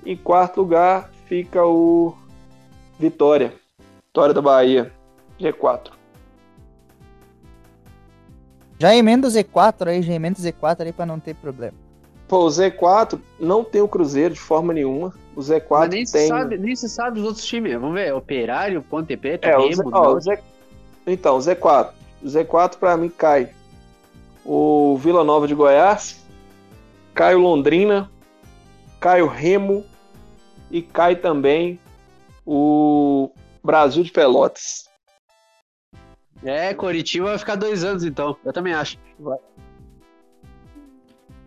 [0.05, 2.15] Em quarto lugar, fica o
[2.99, 3.53] Vitória.
[4.07, 4.91] Vitória da Bahia.
[5.39, 5.91] G4.
[8.77, 11.73] Já emenda o Z4 aí, já emenda o Z4 aí pra não ter problema.
[12.27, 15.13] Pô, o Z4 não tem o Cruzeiro de forma nenhuma.
[15.35, 16.27] O Z4 Mas nem se, tem.
[16.27, 17.73] sabe, nem se sabe os outros times.
[17.73, 18.13] Vamos ver.
[18.13, 19.81] Operário, Ponte Preta, É, o Z...
[19.81, 19.89] Remo.
[19.93, 20.21] ó, o Náutico.
[20.35, 20.39] Z...
[21.07, 21.89] Então, o Z4.
[22.23, 23.49] O Z4 pra mim cai.
[24.45, 26.23] O Vila Nova de Goiás.
[27.13, 28.09] Cai o Londrina.
[28.99, 29.85] Cai o Remo.
[30.71, 31.79] E cai também
[32.45, 33.31] o
[33.63, 34.87] Brasil de Pelotas.
[36.43, 38.37] É, Coritiba vai ficar dois anos então.
[38.45, 38.97] Eu também acho.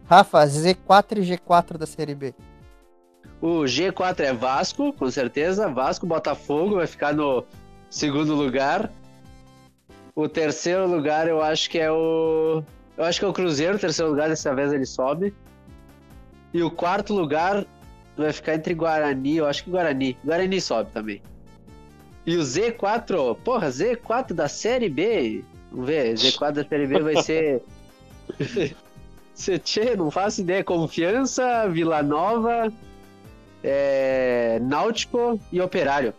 [0.04, 2.34] Rafa, Z4 e G4 da Série B.
[3.40, 5.68] O G4 é Vasco, com certeza.
[5.68, 7.44] Vasco, Botafogo vai ficar no
[7.88, 8.92] segundo lugar.
[10.14, 12.62] O terceiro lugar eu acho que é o.
[12.96, 15.34] Eu acho que é o Cruzeiro, o terceiro lugar, dessa vez ele sobe.
[16.54, 17.64] E o quarto lugar
[18.16, 20.16] vai ficar entre Guarani, eu acho que Guarani.
[20.24, 21.22] Guarani sobe também.
[22.26, 25.42] E o Z4, porra, Z4 da Série B.
[25.70, 27.62] Vamos ver, Z4 da Série B vai ser.
[29.64, 30.62] Tchê, não faço ideia.
[30.62, 32.70] Confiança, Vila Nova,
[33.64, 36.14] é, Náutico e Operário.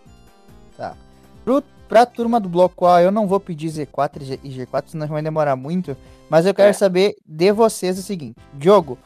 [1.45, 4.83] Pro, pra turma do bloco A, eu não vou pedir Z4 e G- e G4,
[4.87, 5.95] senão vai demorar muito.
[6.29, 6.73] Mas eu quero É.
[6.73, 8.97] saber de vocês o seguinte: Diogo,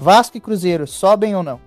[0.00, 1.60] Vasco e Cruzeiro sobem ou não?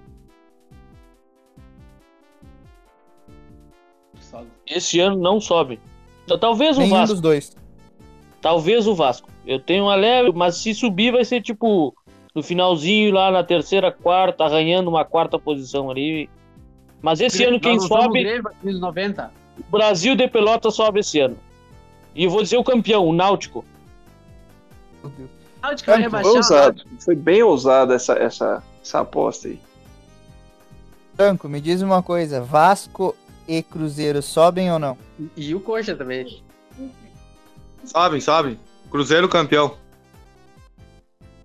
[4.66, 5.80] Esse ano não sobe.
[6.26, 7.14] Então, Talvez o Nenhum Vasco.
[7.14, 7.56] dos dois.
[8.42, 9.30] Talvez o Vasco.
[9.46, 11.94] Eu tenho uma leve, mas se subir vai ser tipo
[12.34, 16.28] no finalzinho, lá na terceira, quarta, arranhando uma quarta posição ali.
[17.04, 19.32] Mas esse ano quem sobe, Grêmio, anos 90.
[19.60, 21.38] o Brasil de Pelotas sobe esse ano.
[22.16, 23.64] E eu vou dizer o campeão, o Náutico.
[25.64, 26.34] Náutico vai Foi rebaixar.
[26.34, 26.84] ousado.
[27.00, 29.60] Foi bem ousada essa, essa, essa aposta aí.
[31.16, 33.16] Franco, me diz uma coisa: Vasco
[33.48, 34.98] e Cruzeiro sobem ou não?
[35.38, 36.44] E o Coxa também.
[37.86, 38.60] Sobem, sobem.
[38.92, 39.78] Cruzeiro campeão.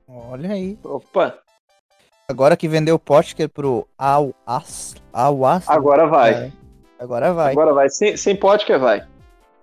[0.09, 0.77] Olha aí.
[0.83, 1.39] Opa,
[2.31, 6.35] Agora que vendeu o Potker pro Al As, Al As, agora vai.
[6.35, 6.53] É,
[6.99, 7.53] agora vai.
[7.53, 7.89] Agora vai.
[7.89, 9.07] Sem, sem pote que vai.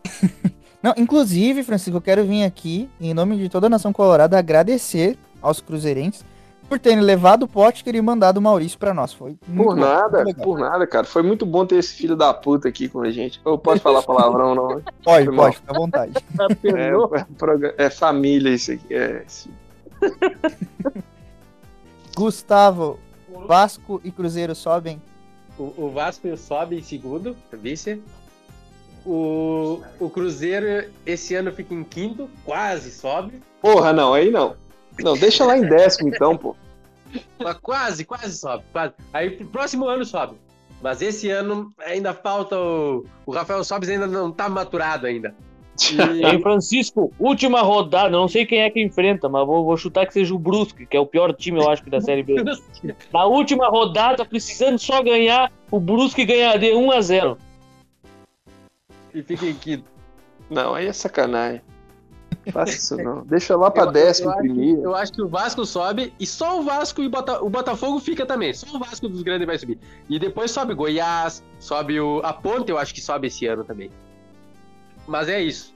[0.85, 5.17] Não, inclusive, Francisco, eu quero vir aqui, em nome de toda a nação colorada, agradecer
[5.41, 6.23] aos cruzeirenses
[6.69, 9.11] por terem levado o Potker e mandado o Maurício pra nós.
[9.11, 10.43] Foi muito Por nada, legal.
[10.45, 11.03] por nada, cara.
[11.07, 13.41] Foi muito bom ter esse filho da puta aqui com a gente.
[13.43, 14.67] Eu posso falar palavrão, não?
[15.03, 16.13] Pode, Foi pode, fica à vontade.
[16.63, 18.93] É, é progra- é família isso aqui.
[18.93, 19.25] É,
[22.15, 22.99] Gustavo,
[23.47, 25.01] Vasco e Cruzeiro sobem?
[25.57, 27.99] O, o Vasco sobe em segundo, vice.
[29.05, 33.39] O, o Cruzeiro esse ano fica em quinto, quase sobe.
[33.61, 34.55] Porra, não, aí não.
[34.99, 36.55] Não, deixa lá em décimo então, pô.
[37.37, 38.63] Mas quase, quase sobe.
[38.71, 38.93] Quase.
[39.13, 40.35] Aí pro próximo ano sobe.
[40.81, 43.05] Mas esse ano ainda falta o.
[43.25, 45.35] O Rafael Sobes ainda não tá maturado ainda.
[46.33, 50.13] Em Francisco, última rodada, não sei quem é que enfrenta, mas vou, vou chutar que
[50.13, 52.35] seja o Brusque, que é o pior time, eu acho, que da Série B.
[53.11, 57.37] Na última rodada, precisando só ganhar, o Brusque ganha de 1 a 0
[59.15, 59.85] E fica em quinto.
[60.49, 61.61] Não, aí é sacanagem.
[62.51, 63.25] Faça isso não.
[63.25, 64.81] Deixa lá pra Eu- décimo eu acho- primeiro.
[64.81, 67.99] Eu acho que o Vasco sobe e só o Vasco e o, Bota- o Botafogo
[67.99, 68.53] fica também.
[68.53, 69.79] Só o Vasco dos grandes vai subir.
[70.09, 72.21] E depois sobe Goiás, sobe o.
[72.23, 73.89] A Ponte, eu acho que sobe esse ano também.
[75.07, 75.73] Mas é isso.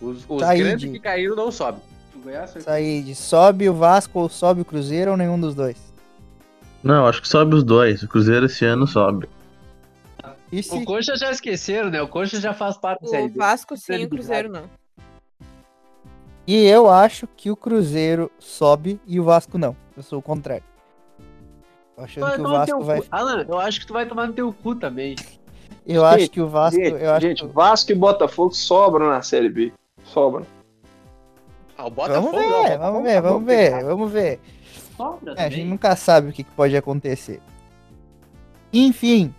[0.00, 1.80] Os, os Tá grandes que caíram não sobem.
[2.14, 5.76] O Goiás foi- sobe o Vasco ou sobe o Cruzeiro ou nenhum dos dois?
[6.82, 8.02] Não, acho que sobe os dois.
[8.02, 9.28] O Cruzeiro esse ano sobe.
[10.50, 10.84] E O se...
[10.84, 12.00] Coxa já esqueceram, né?
[12.00, 13.38] O Coxa já faz parte da série O B.
[13.38, 14.64] Vasco sim, o Cruzeiro não.
[16.46, 19.76] E eu acho que o Cruzeiro sobe e o Vasco não.
[19.96, 20.62] Eu sou o contrário.
[21.96, 23.00] Tô achando que o Vasco vai.
[23.00, 23.06] cu.
[23.10, 25.16] Alan, eu acho que tu vai tomar no teu cu também.
[25.84, 26.80] Eu acho que o Vasco.
[26.80, 27.52] Gente, Eu acho gente, que...
[27.52, 29.72] Vasco e Botafogo sobram na Série B.
[30.04, 30.46] Sobram.
[31.76, 32.38] Ah, o Vamos Botafogo.
[32.38, 34.40] ver, não, vamos ver, vamos ver, vamos ver.
[34.96, 37.40] Sobra É, a gente nunca sabe o que pode acontecer.
[38.72, 39.34] Enfim,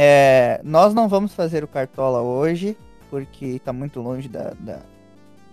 [0.00, 2.76] é, nós não vamos fazer o Cartola hoje,
[3.10, 4.78] porque tá muito longe da, da-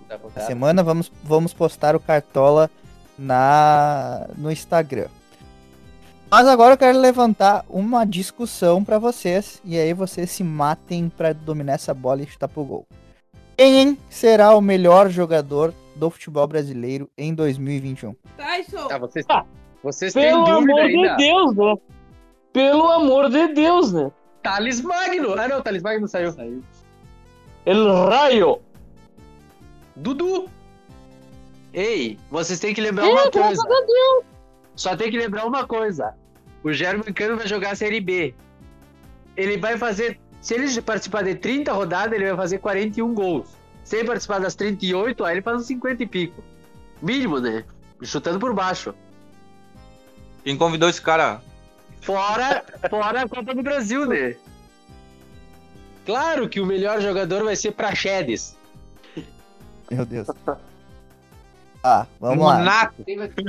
[0.08, 0.84] Tá da semana.
[0.84, 2.70] Vamos, vamos postar o Cartola
[3.18, 5.08] na, no Instagram.
[6.30, 11.34] Mas agora eu quero levantar uma discussão pra vocês, e aí vocês se matem pra
[11.34, 12.86] dominar essa bola e chutar pro gol.
[13.58, 18.14] Quem será o melhor jogador do futebol brasileiro em 2021?
[18.38, 18.88] Tyson!
[18.88, 19.46] Tá, vocês, Ah,
[19.82, 21.16] vocês Pelo amor ainda?
[21.16, 21.76] de Deus, né?
[22.54, 24.12] Pelo amor de Deus, né?
[24.46, 25.34] Thales Magno!
[25.34, 26.64] Ah, não, Thales Magno saiu.
[27.66, 28.62] El Raio.
[29.96, 30.48] Dudu!
[31.74, 33.62] Ei, vocês têm que lembrar uma coisa.
[34.76, 36.14] Só tem que lembrar uma coisa.
[36.64, 38.36] O German Cano vai jogar a Série B.
[39.36, 40.20] Ele vai fazer.
[40.42, 43.50] Se ele participar de 30 rodadas, ele vai fazer 41 gols.
[43.84, 46.44] Se ele participar das 38, aí ele faz uns 50 e pico.
[47.02, 47.66] Mínimo, né?
[48.04, 48.94] Chutando por baixo.
[50.44, 51.42] Quem convidou esse cara?
[52.06, 54.36] Fora, fora a Copa do Brasil, né?
[56.06, 58.56] Claro que o melhor jogador vai ser Praxedes.
[59.90, 60.28] Meu Deus.
[61.84, 62.94] Ah, vamos lá.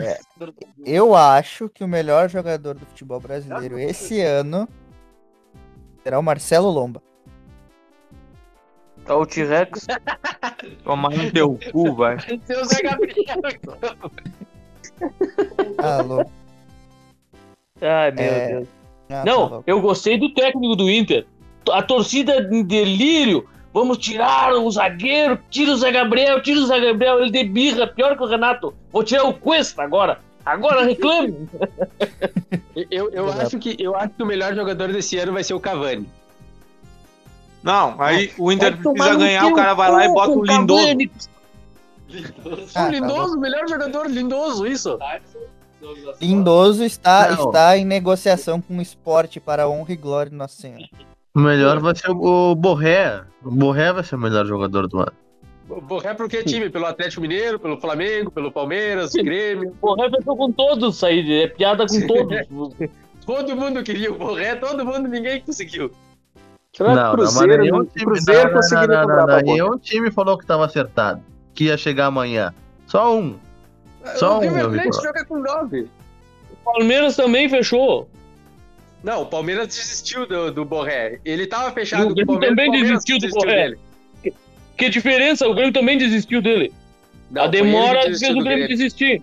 [0.03, 0.19] É.
[0.87, 4.67] Eu acho que o melhor jogador do futebol brasileiro esse ano
[6.03, 7.03] será o Marcelo Lomba.
[9.05, 9.87] Tá o T-Rex.
[10.83, 12.17] Tomar no teu cu, vai.
[12.47, 13.37] Seu Zé Gabriel.
[15.79, 16.25] Alô.
[17.81, 18.49] Ai, meu É.
[18.49, 18.69] Deus.
[19.09, 19.65] Ah, tá Não, louco.
[19.67, 21.27] eu gostei do técnico do Inter.
[21.71, 23.49] A torcida em delírio.
[23.73, 27.87] Vamos tirar o zagueiro, tira o Zé Gabriel, tira o Zé Gabriel, ele de birra,
[27.87, 28.73] pior que o Renato.
[28.91, 30.19] Vou tirar o Cuesta agora.
[30.47, 31.49] Agora reclame.
[32.91, 35.61] Eu, eu, acho que, eu acho que o melhor jogador desse ano vai ser o
[35.61, 36.07] Cavani.
[37.63, 40.83] Não, aí o Inter precisa ganhar, o cara vai lá e bota o Lindoso.
[40.87, 41.11] Cavani.
[42.75, 44.99] Ah, tá lindoso, o melhor jogador, lindoso, isso.
[46.21, 47.47] Lindoso está, Não.
[47.47, 50.85] está em negociação com o esporte para a honra e glória de Nossa Senhora.
[51.35, 53.23] O melhor vai ser o Borré.
[53.45, 55.13] O Borré vai ser o melhor jogador do ano.
[55.83, 56.71] Borré por que time?
[56.71, 59.75] Pelo Atlético Mineiro, pelo Flamengo, pelo Palmeiras, Grêmio.
[59.81, 61.31] Borré fechou com todos, Said.
[61.31, 62.39] É piada com todos.
[63.27, 65.91] Todo mundo queria o Borré, todo mundo, ninguém conseguiu.
[66.73, 69.41] Será que o Cruzeiro, nenhum não, não, não?
[69.41, 71.21] Nenhum time falou que tava acertado.
[71.53, 72.55] Que ia chegar amanhã.
[72.87, 73.37] Só um.
[74.15, 75.03] Só o um, River meu Plate Vitor.
[75.03, 75.89] joga com 9.
[76.53, 78.09] O Palmeiras também fechou.
[79.03, 81.21] Não, o Palmeiras desistiu do, do Borré.
[81.25, 82.57] Ele tava fechado o com o Grêmio Palmeiras.
[82.57, 83.63] também Palmeiras desistiu do Borré.
[83.69, 83.79] dele.
[84.77, 85.49] Que diferença?
[85.49, 86.73] O Grêmio também desistiu dele.
[87.31, 88.69] Não, a que demora fez o Grêmio Grêmio.
[88.69, 89.23] desistir.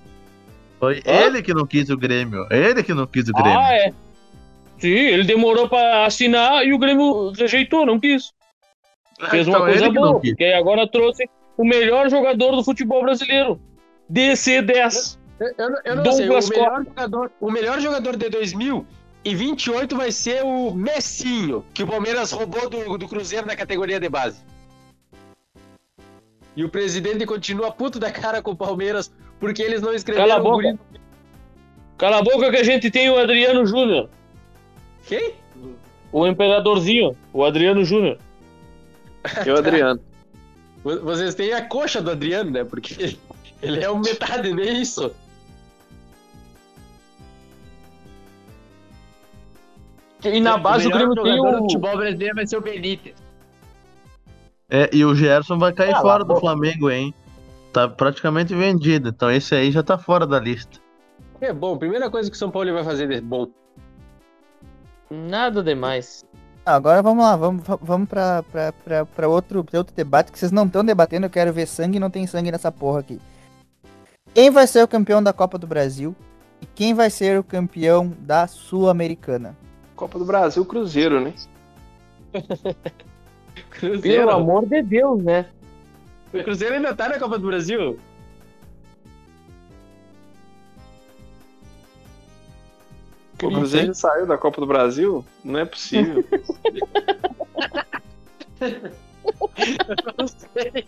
[0.79, 1.11] Foi Hã?
[1.27, 2.45] ele que não quis o Grêmio.
[2.49, 3.59] Ele que não quis o Grêmio.
[3.59, 3.93] Ah, é.
[4.79, 8.31] Sim, ele demorou pra assinar e o Grêmio rejeitou, não quis.
[9.29, 12.63] Fez uma Então, coisa que não boa, porque aí agora trouxe o melhor jogador do
[12.63, 13.59] futebol brasileiro.
[14.13, 15.17] DC10.
[15.39, 19.97] Eu, eu não- eu não Douglas sei, o melhor, jogador, o melhor jogador de 2028
[19.97, 24.41] vai ser o Messinho, que o Palmeiras roubou do, do Cruzeiro na categoria de base.
[26.56, 29.97] E o presidente continua puto da cara com o Palmeiras porque eles não Cala a
[29.97, 30.63] escreveram o boca.
[30.63, 30.80] guri.
[31.97, 34.08] Cala a boca que a gente tem o Adriano Júnior.
[35.08, 35.34] Quem?
[36.12, 38.19] O imperadorzinho, o Adriano Júnior.
[39.45, 39.99] E o Adriano.
[40.84, 42.63] Vo- Vocês têm a coxa do Adriano, né?
[42.63, 43.17] Porque
[43.63, 45.12] ele é um metade, nem isso.
[50.23, 51.58] E na base o, melhor Grêmio tem o.
[51.60, 53.15] futebol brasileiro vai ser o Benítez.
[54.69, 56.39] É, e o Gerson vai cair Cala fora a do boca.
[56.41, 57.13] Flamengo, hein?
[57.71, 59.10] Tá praticamente vendido.
[59.10, 60.80] Então esse aí já tá fora da lista.
[61.41, 63.47] É bom, primeira coisa que o São Paulo vai fazer de bom.
[65.10, 66.26] Nada demais.
[66.65, 70.52] Agora vamos lá, vamos, vamos pra, pra, pra, pra outro, pra outro debate que vocês
[70.52, 71.26] não estão debatendo.
[71.26, 73.19] Eu quero ver sangue e não tem sangue nessa porra aqui.
[74.33, 76.15] Quem vai ser o campeão da Copa do Brasil
[76.59, 79.55] e quem vai ser o campeão da Sul-Americana?
[79.95, 81.33] Copa do Brasil, Cruzeiro, né?
[83.69, 84.01] Cruzeiro.
[84.01, 85.45] Pelo amor de Deus, né?
[86.33, 87.99] O Cruzeiro ainda tá na Copa do Brasil?
[93.35, 95.23] O Cruzeiro já saiu da Copa do Brasil?
[95.43, 96.25] Não é possível.
[100.17, 100.87] Não sei.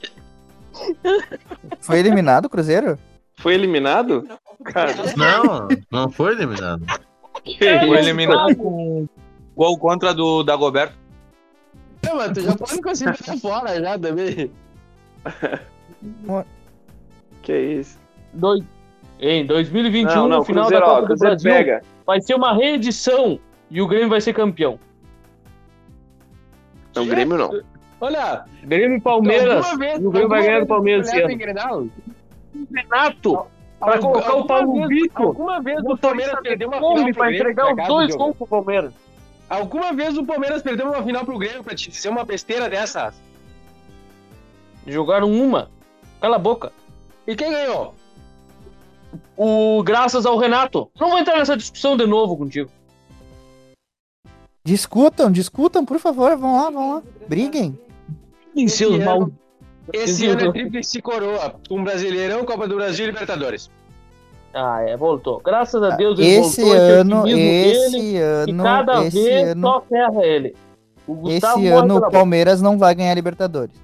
[1.79, 2.97] Foi eliminado o Cruzeiro?
[3.37, 4.27] Foi eliminado?
[4.65, 6.83] Cara, Não, não foi eliminado.
[7.43, 7.93] que Foi isso?
[7.95, 9.07] eliminado com
[9.55, 10.95] gol contra do Dagoberto.
[12.03, 14.51] Não, mas tu já pode considerar fora já também.
[17.41, 17.99] Que isso?
[18.33, 18.63] Dois...
[19.19, 21.81] Em 2021, Não, não, no final Cruzeiro, da ó, Copa do Cruzeiro Brasil, pega.
[22.05, 23.39] vai ser uma reedição
[23.71, 24.77] e o Grêmio vai ser campeão.
[26.95, 27.61] Não, Grêmio não.
[28.01, 29.65] Olha, Grêmio e Palmeiras.
[29.77, 31.91] vez, e o Grêmio vai ganhar do Palmeiras esse ano.
[32.69, 32.99] Grenal?
[33.01, 33.45] Renato,
[33.79, 35.25] pra Algum- colocar o Paulo vez- Vitor.
[35.27, 38.93] Alguma vez o Palmeiras perdeu uma final Grêmio, entregar os acaso, dois gols pro Palmeiras.
[39.49, 43.13] Alguma vez o Palmeiras perdeu uma final pro Grêmio pra te dizer uma besteira dessas?
[44.87, 45.69] Jogaram uma.
[46.21, 46.71] Cala a boca.
[47.27, 47.93] E quem ganhou?
[49.37, 50.89] O graças ao Renato.
[50.99, 52.69] Não vou entrar nessa discussão de novo contigo.
[54.63, 56.35] Discutam, discutam, por favor.
[56.37, 57.03] Vão lá, vão lá.
[57.27, 57.77] Briguem.
[58.55, 59.29] Em seus ano- mal.
[59.93, 61.55] Esse ano é tríplice coroa.
[61.69, 63.69] Um Brasileirão, Copa do Brasil e Libertadores.
[64.53, 65.41] Ah, é, voltou.
[65.43, 66.77] Graças a Deus ele Esse voltou.
[66.77, 70.55] esse ano, esse dele, e ano, cada esse vez ano, só ferra ele.
[71.27, 72.09] Esse ano o.
[72.09, 73.75] Palmeiras não vai ganhar a Libertadores.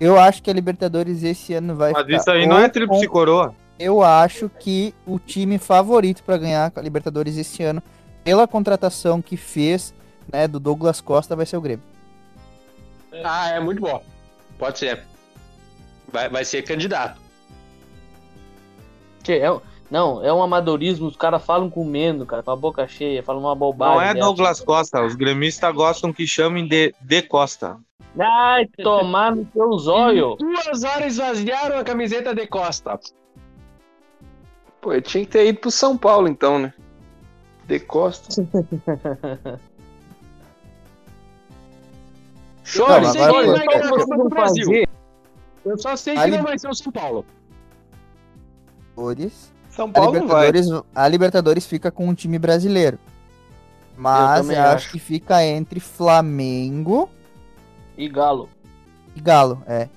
[0.00, 3.06] Eu acho que a Libertadores esse ano vai Mas ficar isso aí não é tríplice
[3.06, 3.54] coroa.
[3.78, 7.82] Eu acho que o time favorito para ganhar a Libertadores esse ano,
[8.22, 9.92] pela contratação que fez,
[10.32, 11.84] né, do Douglas Costa, vai ser o Grêmio.
[13.24, 14.02] Ah, é muito bom.
[14.58, 15.09] Pode ser.
[16.12, 17.20] Vai, vai ser candidato.
[19.22, 21.06] Tchê, é um- não, é um amadorismo.
[21.08, 23.94] Os caras falam comendo, cara, com a boca cheia, falam uma bobagem.
[23.96, 24.14] Não é.
[24.14, 25.02] Douglas Costa.
[25.04, 27.76] Os gremistas gostam que chamem de, de Costa.
[28.18, 30.36] Ai, tomar no teu zóio.
[30.36, 32.98] Duas horas esvaziaram a camiseta de Costa.
[34.80, 36.72] Pô, eu tinha que ter ido pro São Paulo então, né?
[37.66, 38.28] De Costa.
[42.64, 44.99] Chore, Não, sei agora quem foi- vai ganhar a
[45.64, 47.24] Eu só sei que não vai ser o São Paulo.
[48.96, 49.52] Libertadores.
[49.70, 50.46] São A Paulo vai.
[50.50, 52.98] Libertadores, a Libertadores fica com um time brasileiro.
[53.96, 54.90] Mas também eu acho acho.
[54.92, 57.08] que fica entre Flamengo
[57.96, 58.48] E Galo.
[59.14, 59.62] e Galo.
[59.66, 59.88] É.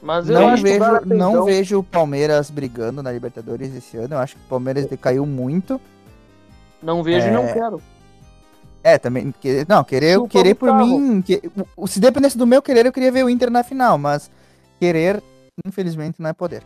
[0.00, 1.44] Mas eu Não o vejo, é não peidão.
[1.44, 4.14] vejo o Palmeiras brigando na Libertadores esse ano.
[4.14, 5.80] Eu acho que o Palmeiras decaiu muito.
[6.82, 7.52] Não vejo e não É.
[7.52, 7.82] quero.
[8.82, 9.34] É, também.
[9.40, 11.20] Que, não, querer, Chupa querer por mim.
[11.20, 11.42] que-
[11.76, 13.98] o- se dependesse do meu querer, eu queria ver o Inter na final.
[13.98, 14.30] Mas
[14.78, 15.22] querer,
[15.66, 16.62] infelizmente, não é poder.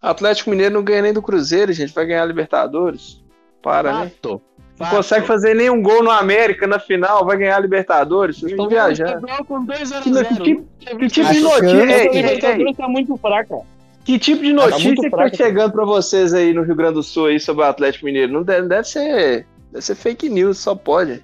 [0.00, 1.94] Atlético Mineiro não ganha nem do Cruzeiro, gente.
[1.94, 3.22] Vai ganhar a Libertadores.
[3.62, 4.10] Para, né?
[4.22, 4.40] Fato.
[4.78, 8.38] Não consegue fazer nenhum gol no América na final, vai ganhar a Libertadores.
[8.38, 9.26] Vocês estão viajando.
[9.46, 10.26] Com 2 a Que, 0.
[10.28, 12.74] que, que, que tipo de chance- notícia?
[12.76, 13.56] Tá muito fraca.
[14.04, 17.02] Que tipo de Tá notícia que tá chegando pra vocês aí no Rio Grande do
[17.02, 18.32] Sul aí sobre o Atlético Mineiro?
[18.32, 19.46] Não deve, deve ser.
[19.72, 21.22] Deve ser fake news, só pode.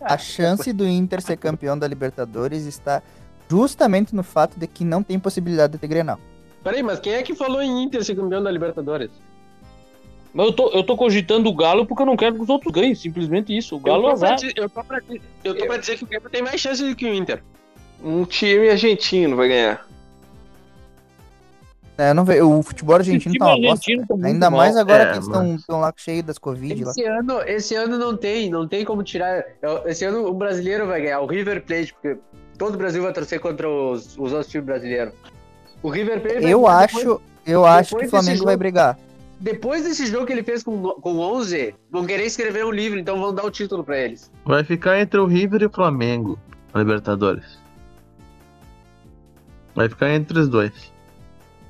[0.00, 3.02] A chance do Inter ser campeão da Libertadores está
[3.50, 6.18] justamente no fato de que não tem possibilidade de ter Grenal.
[6.62, 9.10] Peraí, mas quem é que falou em Inter ser campeão da Libertadores?
[10.34, 12.72] Mas eu tô, eu tô cogitando o Galo porque eu não quero que os outros
[12.72, 13.76] ganhem, simplesmente isso.
[13.76, 14.50] O Galo eu, é tô pra, azar.
[14.54, 15.00] eu, tô pra,
[15.44, 17.42] eu tô pra dizer que o Grêmio tem mais chance do que o Inter.
[18.04, 19.88] Um time argentino vai ganhar.
[21.96, 23.70] É, não vê, o futebol argentino time tá uma bosta.
[23.70, 24.58] argentino tá muito Ainda mal.
[24.60, 26.90] mais agora É, que eles estão lá cheios das Covid lá.
[26.92, 29.44] Esse ano, esse ano não tem, não tem como tirar.
[29.84, 32.16] Esse ano o brasileiro vai ganhar, o River Plate, porque
[32.58, 35.14] todo o Brasil vai torcer contra os, os outros times brasileiros.
[35.82, 38.52] O River Plate vai Eu depois- acho, eu acho que depois o Flamengo desse vai
[38.54, 38.98] jogo- brigar.
[39.40, 43.20] Depois desse jogo que ele fez com, com 11, vão querer escrever um livro, então
[43.20, 44.28] vão dar o título pra eles.
[44.44, 46.36] Vai ficar entre o River e o Flamengo,
[46.74, 47.56] na Libertadores.
[49.74, 50.72] Vai ficar entre os dois.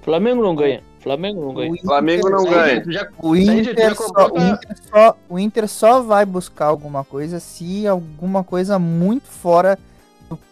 [0.03, 0.83] Flamengo não ganha.
[1.01, 1.71] Flamengo não ganha.
[1.71, 2.85] O Inter- Flamengo não ganha.
[2.89, 7.87] Já- O Inter, só, o, Inter só, o Inter só vai buscar alguma coisa se
[7.87, 9.79] alguma coisa muito fora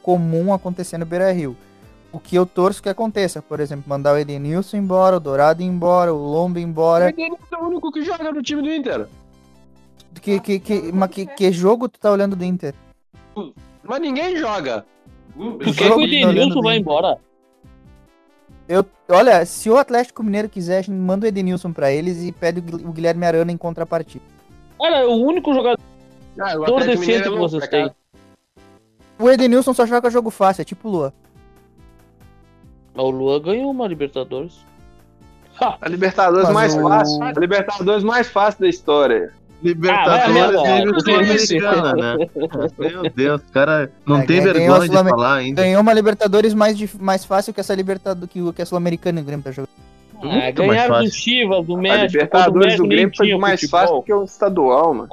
[0.02, 1.56] comum acontecer no Beira Rio.
[2.12, 6.14] O que eu torço que aconteça, por exemplo, mandar o Edenilson embora, o Dourado embora,
[6.14, 7.08] o Lomba O embora.
[7.10, 9.06] Edenilson é o único que joga no time do Inter.
[10.22, 12.74] Que, que, que, mas que, que jogo tu tá olhando do Inter?
[13.82, 14.86] Mas ninguém joga.
[15.36, 17.18] Por que que, o tá Edenilson vai embora?
[18.68, 22.32] Eu, olha, se o Atlético Mineiro quiser, a gente manda o Edenilson pra eles e
[22.32, 24.24] pede o Gui- o Guilherme Arana em contrapartida.
[24.80, 25.78] Cara, é o único jogador
[26.40, 27.90] Ah, o decente é que vocês têm.
[29.18, 31.12] O Edenilson só joga jogo fácil, é tipo Lua.
[32.94, 34.64] O Lua ganhou uma Libertadores.
[35.60, 37.22] A Libertadores Mas mais o- fácil.
[37.22, 39.32] A Libertadores mais fácil da história.
[39.90, 42.26] Ah, a Libertadores e O Sul-Americana, né?
[42.78, 45.62] Meu Deus, cara não É, tem a vergonha de falar ainda.
[45.62, 49.20] Ganhou uma Libertadores mais, dif- mais fácil que essa Libertadores que, o- que a Sul-Americana
[49.20, 49.70] o Grêmio tá jogando.
[50.22, 51.10] Ah, mais ganharam do.
[51.10, 52.02] Chivas, do A México.
[52.04, 53.80] o Libertadores México do nem Grêmio foi mais futebol.
[53.80, 55.08] fácil que o estadual, mano.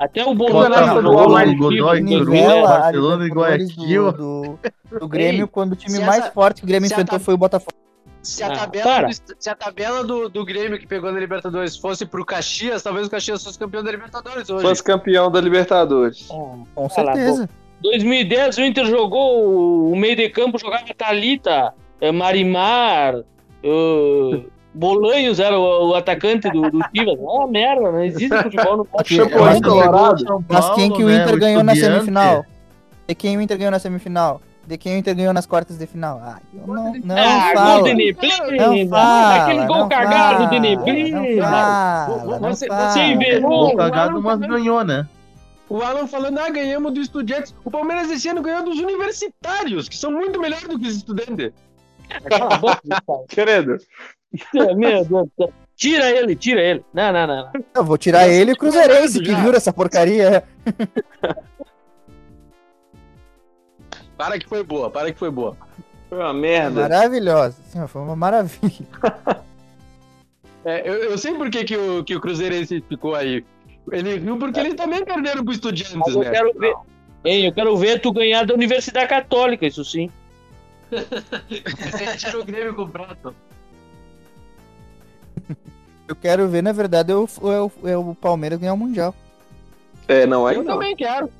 [0.00, 4.12] Até o Bolsonaro jogou mais Godoy, Coruja, a Barcelona e Guayaquil.
[4.12, 4.58] do,
[4.90, 7.22] do, do Grêmio Ei, quando o time mais essa- forte que o Grêmio enfrentou tab-
[7.24, 7.74] foi o Botafogo.
[8.22, 9.08] Se a Ah, tabela, para.
[9.08, 13.06] do, se a tabela do, do Grêmio que pegou na Libertadores fosse pro Caxias, talvez
[13.06, 14.62] o Caxias fosse campeão da Libertadores hoje.
[14.66, 16.26] Fosse campeão da Libertadores.
[16.28, 17.48] Com Cala a certeza.
[17.82, 23.14] 2010 o Inter jogou o meio de campo, jogava Thalita, eh, Marimar,
[23.62, 24.40] eh,
[24.72, 27.18] Bolanhos era o, o atacante do, do Chivas.
[27.18, 30.20] É uma merda, não existe futebol no Chapecoense Colorado.
[30.20, 31.94] São mas quem que o né, Inter ganhou na Estudiante.
[31.96, 32.46] semifinal?
[33.08, 34.40] De quem o Inter ganhou na semifinal?
[34.66, 36.20] De quem o Inter ganhou nas quartas de final?
[36.22, 37.74] Ah, eu não, não ah, fala.
[37.74, 38.66] gol de Neblina!
[38.68, 41.20] Não fala, Aquele gol não cagado fala, de Neblina!
[41.20, 42.90] Não fala, não Você- fala.
[42.90, 43.48] Você enverou!
[43.48, 45.08] Gol o cagado, Alan mas ganhou, né?
[45.68, 47.54] O Alan falando, ah, ganhamos do Estudiantes.
[47.64, 51.52] O Palmeiras esse ano ganhou dos universitários, que são muito melhores do que os estudantes.
[53.28, 53.76] Querido.
[54.52, 54.74] Cara.
[54.76, 55.52] Meu Deus do céu.
[55.76, 56.84] Tira ele, tira ele.
[56.92, 57.36] Não, não, não.
[57.36, 57.64] não.
[57.74, 60.44] Eu vou tirar ele e o Cruzeirense, que viu essa porcaria.
[64.20, 65.56] Para que foi boa, para que foi boa.
[66.10, 66.82] Foi uma merda.
[66.82, 67.56] Maravilhosa.
[67.70, 68.86] Sim, foi uma maravilha.
[70.62, 73.42] É, eu, eu sei por que, que, o, que o Cruzeirense ficou aí.
[73.90, 76.30] Ele riu porque eles também perderam pro Estudiantes, Mas eu né?
[76.30, 76.74] quero ver.
[77.24, 80.10] Hein, eu quero ver tu ganhar da Universidade Católica, isso sim.
[80.90, 83.34] Você tirou o Grêmio com o prato.
[86.10, 89.14] Eu quero ver, na verdade, é o, é o, é o Palmeiras ganhar o Mundial.
[90.08, 90.72] É, não, aí Eu não.
[90.72, 91.30] também quero.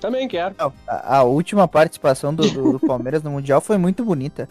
[0.00, 0.54] Também quero.
[0.56, 4.48] Não, A, a última participação do, do- do Palmeiras no Mundial foi muito bonita.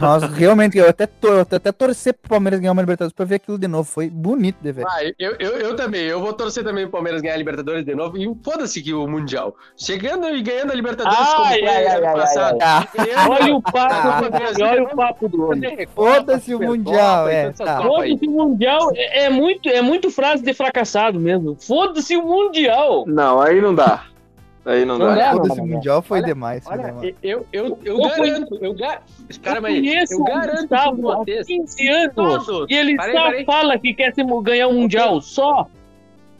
[0.00, 3.36] Nós realmente, eu até, to, eu até torcer pro Palmeiras ganhar uma Libertadores pra ver
[3.36, 3.84] aquilo de novo.
[3.84, 4.84] Foi bonito de ver.
[4.86, 6.02] Ah, eu, eu, eu também.
[6.02, 8.16] Eu vou torcer também pro Palmeiras ganhar a Libertadores de novo.
[8.18, 9.54] E foda-se que o Mundial.
[9.76, 12.58] Chegando e ganhando a Libertadores como Ai, foi ai, ai, ano ai, passado.
[12.58, 15.86] Ganhando- Olha o papo olha o papo do homem.
[15.94, 17.82] Foda-se o Mundial, é, tá.
[17.82, 21.56] Foda-se o Mundial é, é muito, é muito frase de fracassado mesmo.
[21.60, 23.04] Foda-se o Mundial.
[23.06, 24.04] Não, aí não dá.
[24.66, 25.14] Aí não, Não dá.
[25.14, 25.36] dá.
[25.36, 25.66] O não, não.
[25.66, 26.64] Mundial foi Olha, demais.
[26.64, 27.14] Foi Olha, demais.
[27.22, 29.02] eu, eu, eu, Eu garanto, eu garanto.
[29.28, 29.74] Espera Eu aí.
[29.74, 31.46] conheço Eu o garanto Gustavo vocês.
[31.46, 32.70] 15 anos Todos.
[32.70, 33.44] e ele Parei, só parei.
[33.44, 35.66] fala que quer se ganhar um Mundial, só.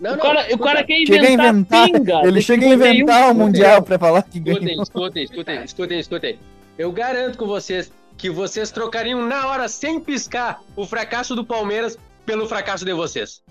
[0.00, 0.64] Não, o, cara, o escuta.
[0.64, 2.26] cara quer inventar, inventar, pinga.
[2.26, 2.74] ele chega a 51.
[2.94, 4.82] inventar o Mundial pra falar que Escutem, ganhou.
[4.82, 6.38] escutem, escutem, escutem, escutem.
[6.76, 11.98] Eu garanto com vocês que vocês trocariam na hora, sem piscar, o fracasso do Palmeiras
[12.26, 13.42] pelo fracasso de vocês.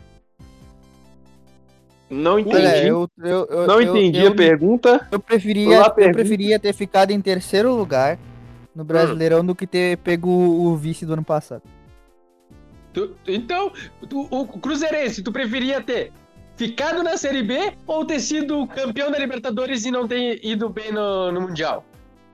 [2.14, 2.56] Não entendi.
[2.58, 5.08] Olha, eu, eu, eu, não entendi eu, a pergunta.
[5.12, 6.18] Eu preferia, eu pergunta.
[6.18, 8.18] preferia ter ficado em terceiro lugar
[8.76, 11.62] no Brasileirão do que ter pego o vice do ano passado.
[12.94, 13.72] Tu- tu- então,
[14.08, 16.12] tu- o Cruzeirense, tu preferia ter
[16.56, 20.92] ficado na Série B ou ter sido campeão da Libertadores e não ter ido bem
[20.92, 21.84] no, no Mundial?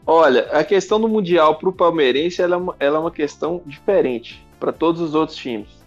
[0.05, 4.45] Olha, a questão do Mundial pro palmeirense ela é uma, ela é uma questão diferente
[4.59, 5.78] para todos os outros times.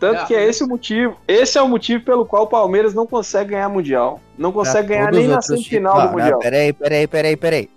[0.00, 1.16] Tanto Ah, que é esse o motivo.
[1.28, 4.18] Esse é o motivo pelo qual o Palmeiras não consegue ganhar Mundial.
[4.36, 6.30] Não consegue ganhar nem na semifinal times- do Não, Mundial.
[6.32, 7.70] Não, peraí, peraí, peraí, peraí.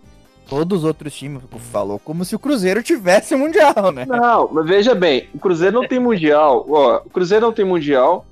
[0.47, 4.05] Todos os outros times falou como se o Cruzeiro tivesse o Mundial, né?
[4.05, 6.65] Não, mas veja bem, o Cruzeiro não tem mundial.
[6.69, 8.25] Ó, o Cruzeiro não tem mundial.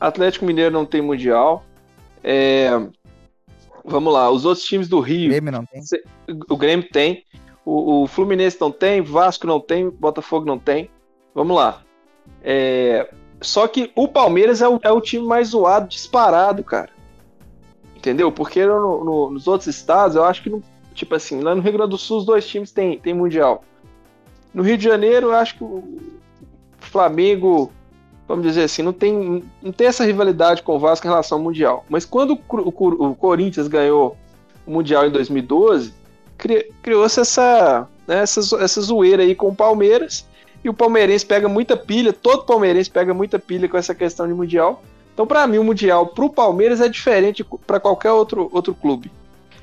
[0.00, 1.64] Atlético Mineiro não tem mundial.
[2.22, 2.70] É,
[3.88, 5.28] Vamos lá, os outros times do Rio.
[5.30, 5.80] Grêmio não tem.
[6.50, 7.22] O Grêmio tem.
[7.64, 9.00] O, o Fluminense não tem.
[9.00, 9.88] Vasco não tem.
[9.88, 10.90] Botafogo não tem.
[11.32, 11.82] Vamos lá.
[12.42, 13.08] É,
[13.40, 16.90] Só que o Palmeiras é o, é o time mais zoado, disparado, cara.
[17.96, 18.30] Entendeu?
[18.32, 20.62] Porque no- no- nos outros estados, eu acho que, não,
[20.94, 23.62] tipo assim, lá no Rio Grande do Sul, os dois times têm, têm Mundial.
[24.54, 25.82] No Rio de Janeiro, eu acho que o
[26.78, 27.70] Flamengo,
[28.28, 31.44] vamos dizer assim, não tem, não tem essa rivalidade com o Vasco em relação ao
[31.44, 31.84] Mundial.
[31.88, 34.16] Mas quando o, o o Corinthians ganhou
[34.66, 35.92] o Mundial em 2012,
[36.38, 40.26] cri- criou-se essa, né, essa, essa zoeira aí com o Palmeiras.
[40.66, 44.34] E o palmeirense pega muita pilha, todo palmeirense pega muita pilha com essa questão de
[44.34, 44.82] Mundial.
[45.14, 49.12] Então, pra mim, o Mundial pro Palmeiras é diferente pra qualquer outro, outro clube.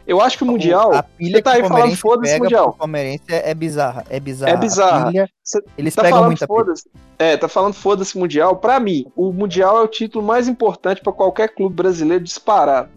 [0.07, 0.93] Eu acho que o Mundial.
[0.93, 2.69] A pilha você tá aí o falando foda-se Mundial.
[2.69, 4.05] pro Palmeirense é, é bizarra.
[4.09, 4.51] É bizarra.
[4.53, 5.11] É bizarra.
[5.11, 5.29] Pilha,
[5.77, 6.57] eles tá pegam falando muita pilha.
[6.57, 6.89] foda-se.
[7.19, 8.55] É, tá falando foda-se Mundial.
[8.55, 12.89] Pra mim, o Mundial é o título mais importante pra qualquer clube brasileiro disparado.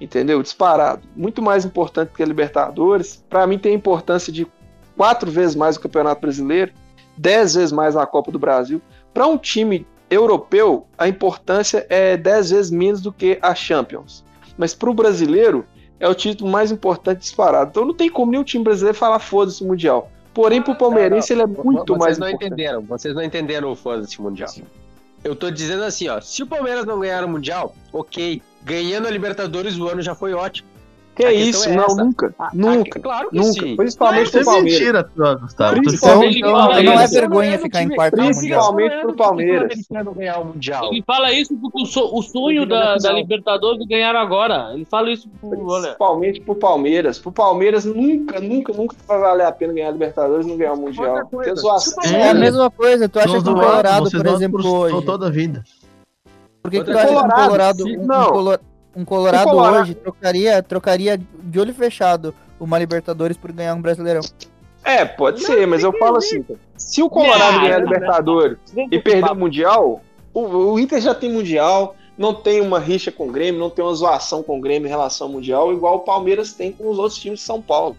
[0.00, 0.40] Entendeu?
[0.40, 1.02] Disparado.
[1.16, 3.24] Muito mais importante que a Libertadores.
[3.28, 4.46] Pra mim, tem a importância de
[4.96, 6.72] quatro vezes mais o Campeonato Brasileiro,
[7.16, 8.80] dez vezes mais a Copa do Brasil.
[9.12, 14.24] Pra um time europeu, a importância é dez vezes menos do que a Champions.
[14.56, 15.64] Mas pro brasileiro,
[15.98, 17.70] é o título mais importante disparado.
[17.70, 20.10] Então não tem como nenhum time brasileiro falar foda-se o Mundial.
[20.34, 22.52] Porém, pro palmeirense, ele é muito Vocês mais não importante.
[22.52, 24.50] entenderam, vocês não entenderam o foda-se mundial.
[25.22, 29.10] Eu tô dizendo assim, ó, se o Palmeiras não ganhar o mundial, ok, ganhando a
[29.10, 30.68] Libertadores o ano já foi ótimo.
[31.14, 31.68] Que A é isso?
[31.68, 32.04] é não, essa.
[32.04, 32.34] nunca.
[32.38, 32.98] A- a- nunca.
[33.00, 33.52] claro que nunca.
[33.52, 33.76] sim.
[33.76, 34.80] Principalmente Isso é pro Palmeiras.
[34.80, 35.10] mentira,
[35.40, 35.74] Gustavo.
[35.74, 35.98] Tu Então,
[36.50, 38.16] fala não é vergonha é ficar em quarto.
[38.16, 39.78] Principalmente é pro Palmeiras.
[40.16, 40.88] ganhar o mundial.
[40.92, 44.70] Ele fala isso porque o, so- o sonho da, da Libertadores ganharam agora.
[44.74, 45.50] Ele fala isso pro.
[45.50, 47.18] Principalmente pro Palmeiras.
[47.18, 50.72] Pro Palmeiras nunca, nunca, nunca vai valer a pena ganhar a Libertadores e não ganhar
[50.72, 51.28] o Mundial.
[51.32, 51.42] O
[52.12, 53.08] É a mesma coisa.
[53.08, 55.06] Tu acha que o Colorado, por exemplo, hoje.
[55.06, 55.62] toda a vida.
[56.62, 58.58] Por que, tu acha que um Colorado, não.
[58.96, 64.22] Um Colorado, Colorado- hoje trocaria, trocaria de olho fechado uma Libertadores por ganhar um Brasileirão?
[64.84, 66.44] É, pode ser, mas eu falo assim:
[66.76, 68.58] se o Colorado Não, ganhar não, Libertadores
[68.90, 70.00] e perder o Mundial,
[70.32, 70.40] o,
[70.72, 73.94] o Inter já tem Mundial, não tem uma rixa com o Grêmio, não tem uma
[73.94, 77.18] zoação com o Grêmio em relação ao Mundial, igual o Palmeiras tem com os outros
[77.18, 77.96] times de São Paulo.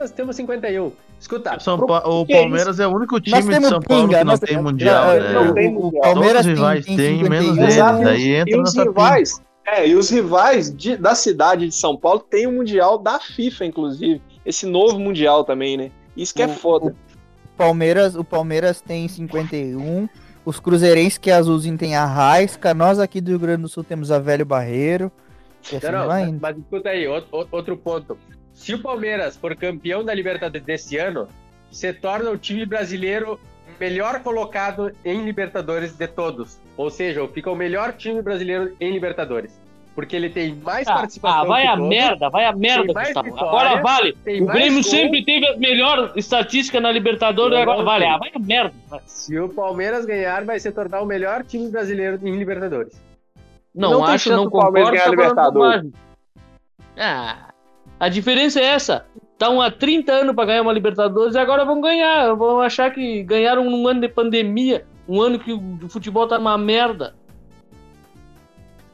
[0.00, 0.90] Nós temos 51.
[1.20, 4.18] Escuta, São Pro- Pa- o é Palmeiras é o único time de São Paulo pinga,
[4.18, 5.32] que não tem mundial, não, né?
[5.32, 6.02] não tem o, o mundial.
[6.02, 7.30] Palmeiras Todos os tem, rivais tem têm, 51.
[7.30, 7.76] menos eles.
[7.76, 11.96] Daí entra E os nessa rivais, é, e os rivais de- da cidade de São
[11.96, 14.20] Paulo têm o Mundial da FIFA, inclusive.
[14.44, 15.90] Esse novo Mundial também, né?
[16.16, 16.86] Isso que é O- foda.
[16.86, 20.08] O Palmeiras, o Palmeiras tem 51.
[20.44, 22.74] Os Cruzeirenses, que é azulzinho, tem a Raisca.
[22.74, 25.12] Nós aqui do Rio Grande do Sul temos a Velho Barreiro.
[25.64, 28.18] Assim Não, não, mas, escuta aí, outro, outro ponto.
[28.52, 31.28] Se o Palmeiras for campeão da Libertadores desse ano,
[31.70, 33.38] se torna o time brasileiro
[33.82, 36.60] melhor colocado em Libertadores de todos.
[36.76, 39.60] Ou seja, fica o melhor time brasileiro em Libertadores.
[39.94, 41.42] Porque ele tem mais Ah, participação.
[41.42, 43.22] ah, vai que a todos, merda, vai a merda, Gustavo.
[43.24, 44.16] vitória, Agora vale.
[44.40, 44.82] O Grêmio gol.
[44.84, 48.04] sempre teve a melhor estatística na Libertadores, agora vale.
[48.06, 48.72] Ah, vai a merda.
[49.04, 52.94] Se o Palmeiras ganhar, vai se tornar o melhor time brasileiro em Libertadores.
[53.74, 55.16] Não, Não acho, não do Palmeiras concordo.
[55.16, 55.92] ganhar falando Libertadores.
[56.96, 57.48] Ah,
[58.00, 59.04] a diferença é essa.
[59.42, 62.32] Estão há 30 anos para ganhar uma Libertadores e agora vão ganhar.
[62.36, 66.56] Vão achar que ganharam num ano de pandemia, um ano que o futebol tá uma
[66.56, 67.16] merda.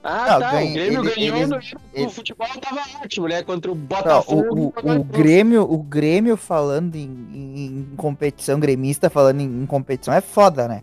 [0.03, 0.51] Ah, Não, tá.
[0.53, 1.57] ganha- o Grêmio ele- ganhou eles- no
[1.93, 3.43] ele- o futebol tava ótimo, né?
[3.43, 4.73] Contra o Não, Botafogo.
[4.83, 7.03] o, o, o Grêmio, o Grêmio falando em,
[7.35, 10.83] em- em competição, gremista falando em, em competição é foda, né?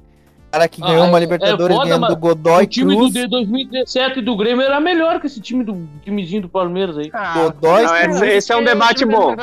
[0.55, 2.95] O cara que Ah, ganhou uma é- Libertadores é foda, ganhando do Godoy o time
[2.95, 3.13] Cruz.
[3.13, 7.09] do de 2017 do Grêmio era melhor que esse time do timezinho do Palmeiras aí.
[7.13, 8.15] Ah, Godoy Não, Cruz.
[8.21, 9.35] esse, esse é um debate bom.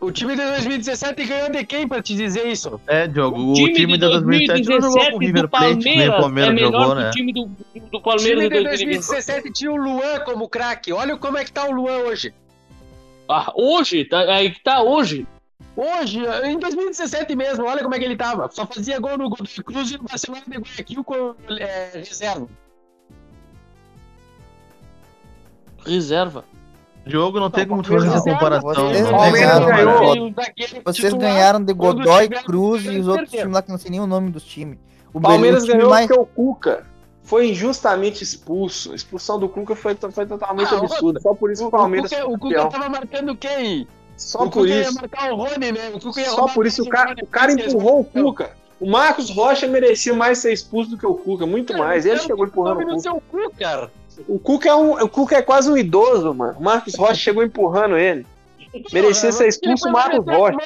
[0.00, 2.80] O time de 2017 ganhou de quem pra te dizer isso?
[2.86, 5.48] É, Diogo, o, O time, time de de 2017 não jogou com o 2017 River
[5.48, 7.08] Plate, que nem o Palmeiras é jogou, né?
[7.08, 8.68] o time do, do O Palmeiras time de de 2020.
[8.96, 10.92] 2017 tinha o Luan como craque.
[10.94, 12.32] Olha como é que tá o Luan hoje.
[13.28, 15.26] Ah, hoje, tá, aí que tá hoje.
[15.74, 18.48] Hoje, em 2017 mesmo, olha como é que ele tava.
[18.52, 22.46] Só fazia gol no Godoy Cruz e no Barcelona de Guayaquil com é, reserva.
[25.84, 26.44] Reserva.
[27.04, 28.88] Diogo não tem Não, como fazer comparação.
[28.88, 33.70] Vocês não tem daquele Vocês ganharam de Godoy Cruz e os outros times lá que
[33.70, 34.78] não sei nem o nome dos times.
[35.12, 36.86] O O Palmeiras ganhou mais- porque o Cuca
[37.22, 38.92] foi injustamente expulso.
[38.92, 41.20] A expulsão do Cuca foi, foi totalmente Ah, absurda.
[41.20, 43.88] Só por isso O, Palmeiras o, Cuca, foi o Cuca tava marcando quem?
[44.16, 44.94] Só por isso.
[44.94, 45.90] marcar o Rony, né?
[45.94, 48.52] O Só por isso o cara, Rony, o cara empurrou o Cuca.
[48.80, 52.04] O Marcos Rocha merecia mais ser expulso do que o Cuca, muito mais.
[52.04, 52.98] Ele chegou empurrando o Cuca.
[53.00, 53.90] seu cu, cara.
[54.28, 56.56] O Cuca é, um, o Cuca é quase um idoso, mano.
[56.58, 58.26] O Marcos Rocha chegou empurrando ele.
[58.92, 60.58] Merecia ser expulso o Marcos Rocha.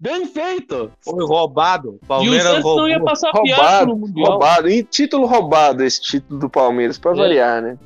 [0.00, 0.90] Bem feito.
[1.00, 1.98] Foi roubado.
[2.02, 2.88] E o Palmeiras Santos não roubou.
[2.88, 4.30] ia passar Roubado, no Mundial.
[4.30, 4.68] roubado.
[4.68, 7.14] E título roubado esse título do Palmeiras, pra É.
[7.14, 7.78] variar, né?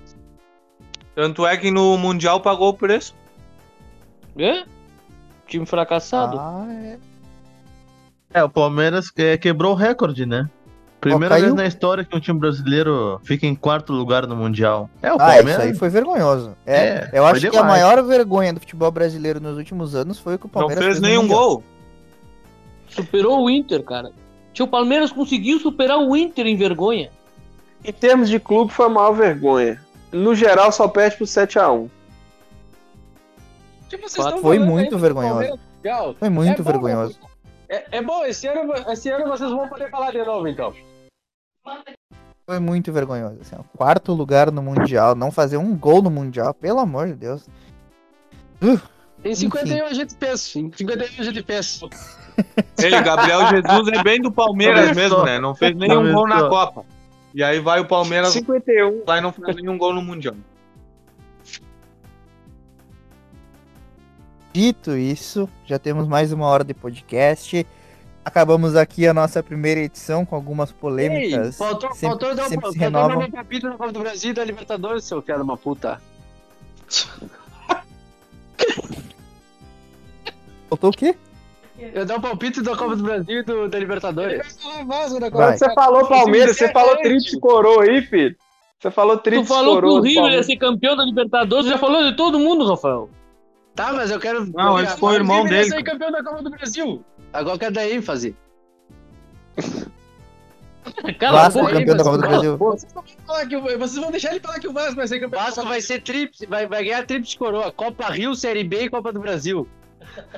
[1.15, 3.15] Tanto é que no Mundial pagou o preço.
[4.39, 4.65] É?
[5.47, 6.39] Time fracassado.
[6.39, 6.99] Ah, é.
[8.35, 10.49] É, o Palmeiras é, quebrou o recorde, né?
[11.01, 14.91] Primeira Ó, vez na história que um time brasileiro fica em quarto lugar no Mundial.
[15.01, 15.51] É, o Ah, Palmeiras.
[15.53, 16.57] isso aí foi vergonhoso.
[16.67, 17.69] É, É, eu acho que a demais.
[17.69, 21.01] maior vergonha do futebol brasileiro nos últimos anos foi o que o Não Palmeiras fez
[21.01, 21.63] no nenhum gol.
[22.89, 24.11] Superou o Inter, cara.
[24.53, 27.11] Tio Palmeiras conseguiu superar o Inter em vergonha.
[27.85, 29.81] Em termos de clube, foi a maior vergonha.
[30.11, 31.89] No geral, só perde pro 7x1.
[33.89, 35.59] Tipo, vocês estão Foi muito aí vergonhoso.
[36.19, 37.19] Foi muito É bom, vergonhoso.
[37.69, 40.75] É, é bom, esse ano, esse ano vocês vão poder falar de novo, então.
[42.47, 43.39] Foi muito vergonhoso.
[43.41, 43.63] Assim, ó.
[43.77, 47.47] Quarto lugar no Mundial, não fazer um gol no Mundial, pelo amor de Deus.
[49.25, 50.59] Em 51 a gente pensa.
[50.59, 51.87] Em 51 a gente pensa.
[52.83, 55.03] Ei, Gabriel Jesus é bem do Palmeiras Começou.
[55.03, 55.39] mesmo, né?
[55.39, 56.15] Não fez nenhum Começou.
[56.21, 56.85] gol na Copa.
[57.35, 59.03] E aí vai o Palmeiras 51.
[59.07, 60.35] lá e não faz nenhum gol no Mundial.
[64.59, 67.65] Dito isso, já temos mais uma hora de podcast.
[68.25, 71.57] Acabamos aqui a nossa primeira edição com algumas Ei, polêmicas.
[71.57, 73.21] faltou, sempre, faltou dar um se renovam.
[73.21, 76.03] um capítulo na Copa do Brasil e da Libertadores, seu filho de uma puta.
[80.69, 81.15] Faltou o quê?
[81.79, 84.59] Eu dar um palpite da Copa do Brasil e do, da Libertadores.
[85.31, 85.57] Vai.
[85.57, 88.35] Você falou Palmeiras, você falou tríplice coroa aí, filho.
[88.81, 90.01] Você falou Tu tríplice falou que coroa.
[90.01, 93.09] o River ia ser campeão da Libertadores, já falou de todo mundo, Rafael.
[93.79, 94.45] Tá, mas eu quero.
[94.53, 95.69] Não, quero- foi o irmão dele.
[95.69, 97.05] ser campeão da Copa do Brasil.
[97.33, 98.35] Agora eu quero dar ênfase.
[101.19, 101.73] Cala a Vasco boca.
[101.75, 102.57] campeão da Copa do Brasil.
[102.57, 105.21] Vocês vão falar que o- vocês vão deixar ele falar que o Vasco vai ser
[105.21, 105.41] campeão.
[105.41, 107.71] O Vasco vai ser tríplice, vai, vai ganhar tríplice coroa.
[107.71, 109.69] Copa Rio, Série B e Copa do Brasil.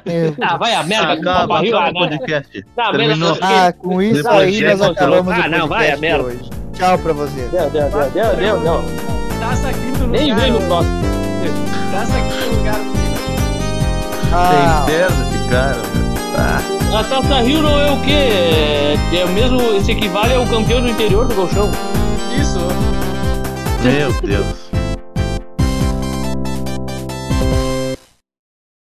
[0.04, 1.92] Meu Ah, vai a merda com o ah, o não.
[1.92, 2.62] podcast.
[2.76, 3.38] Tá, Terminou.
[3.40, 6.24] Ah, com isso Depois aí nós acabamos ah, o não, vai a merda.
[6.24, 6.50] hoje.
[6.74, 7.50] Tchau pra vocês.
[7.50, 8.82] Deu, deu, deu, deu, deu, deu.
[9.38, 10.08] Taça quinto lugar.
[10.20, 11.00] Nem vem no próximo.
[11.92, 12.99] Taça quinto lugar.
[14.32, 15.76] Ah, Tem interno esse cara.
[15.76, 16.10] meu.
[16.38, 18.10] Ah, A Taça Rio não é o quê?
[18.12, 21.70] É, é o mesmo, se equivale ao campeão do interior do Golchão.
[22.40, 22.60] Isso.
[23.82, 24.69] meu Deus.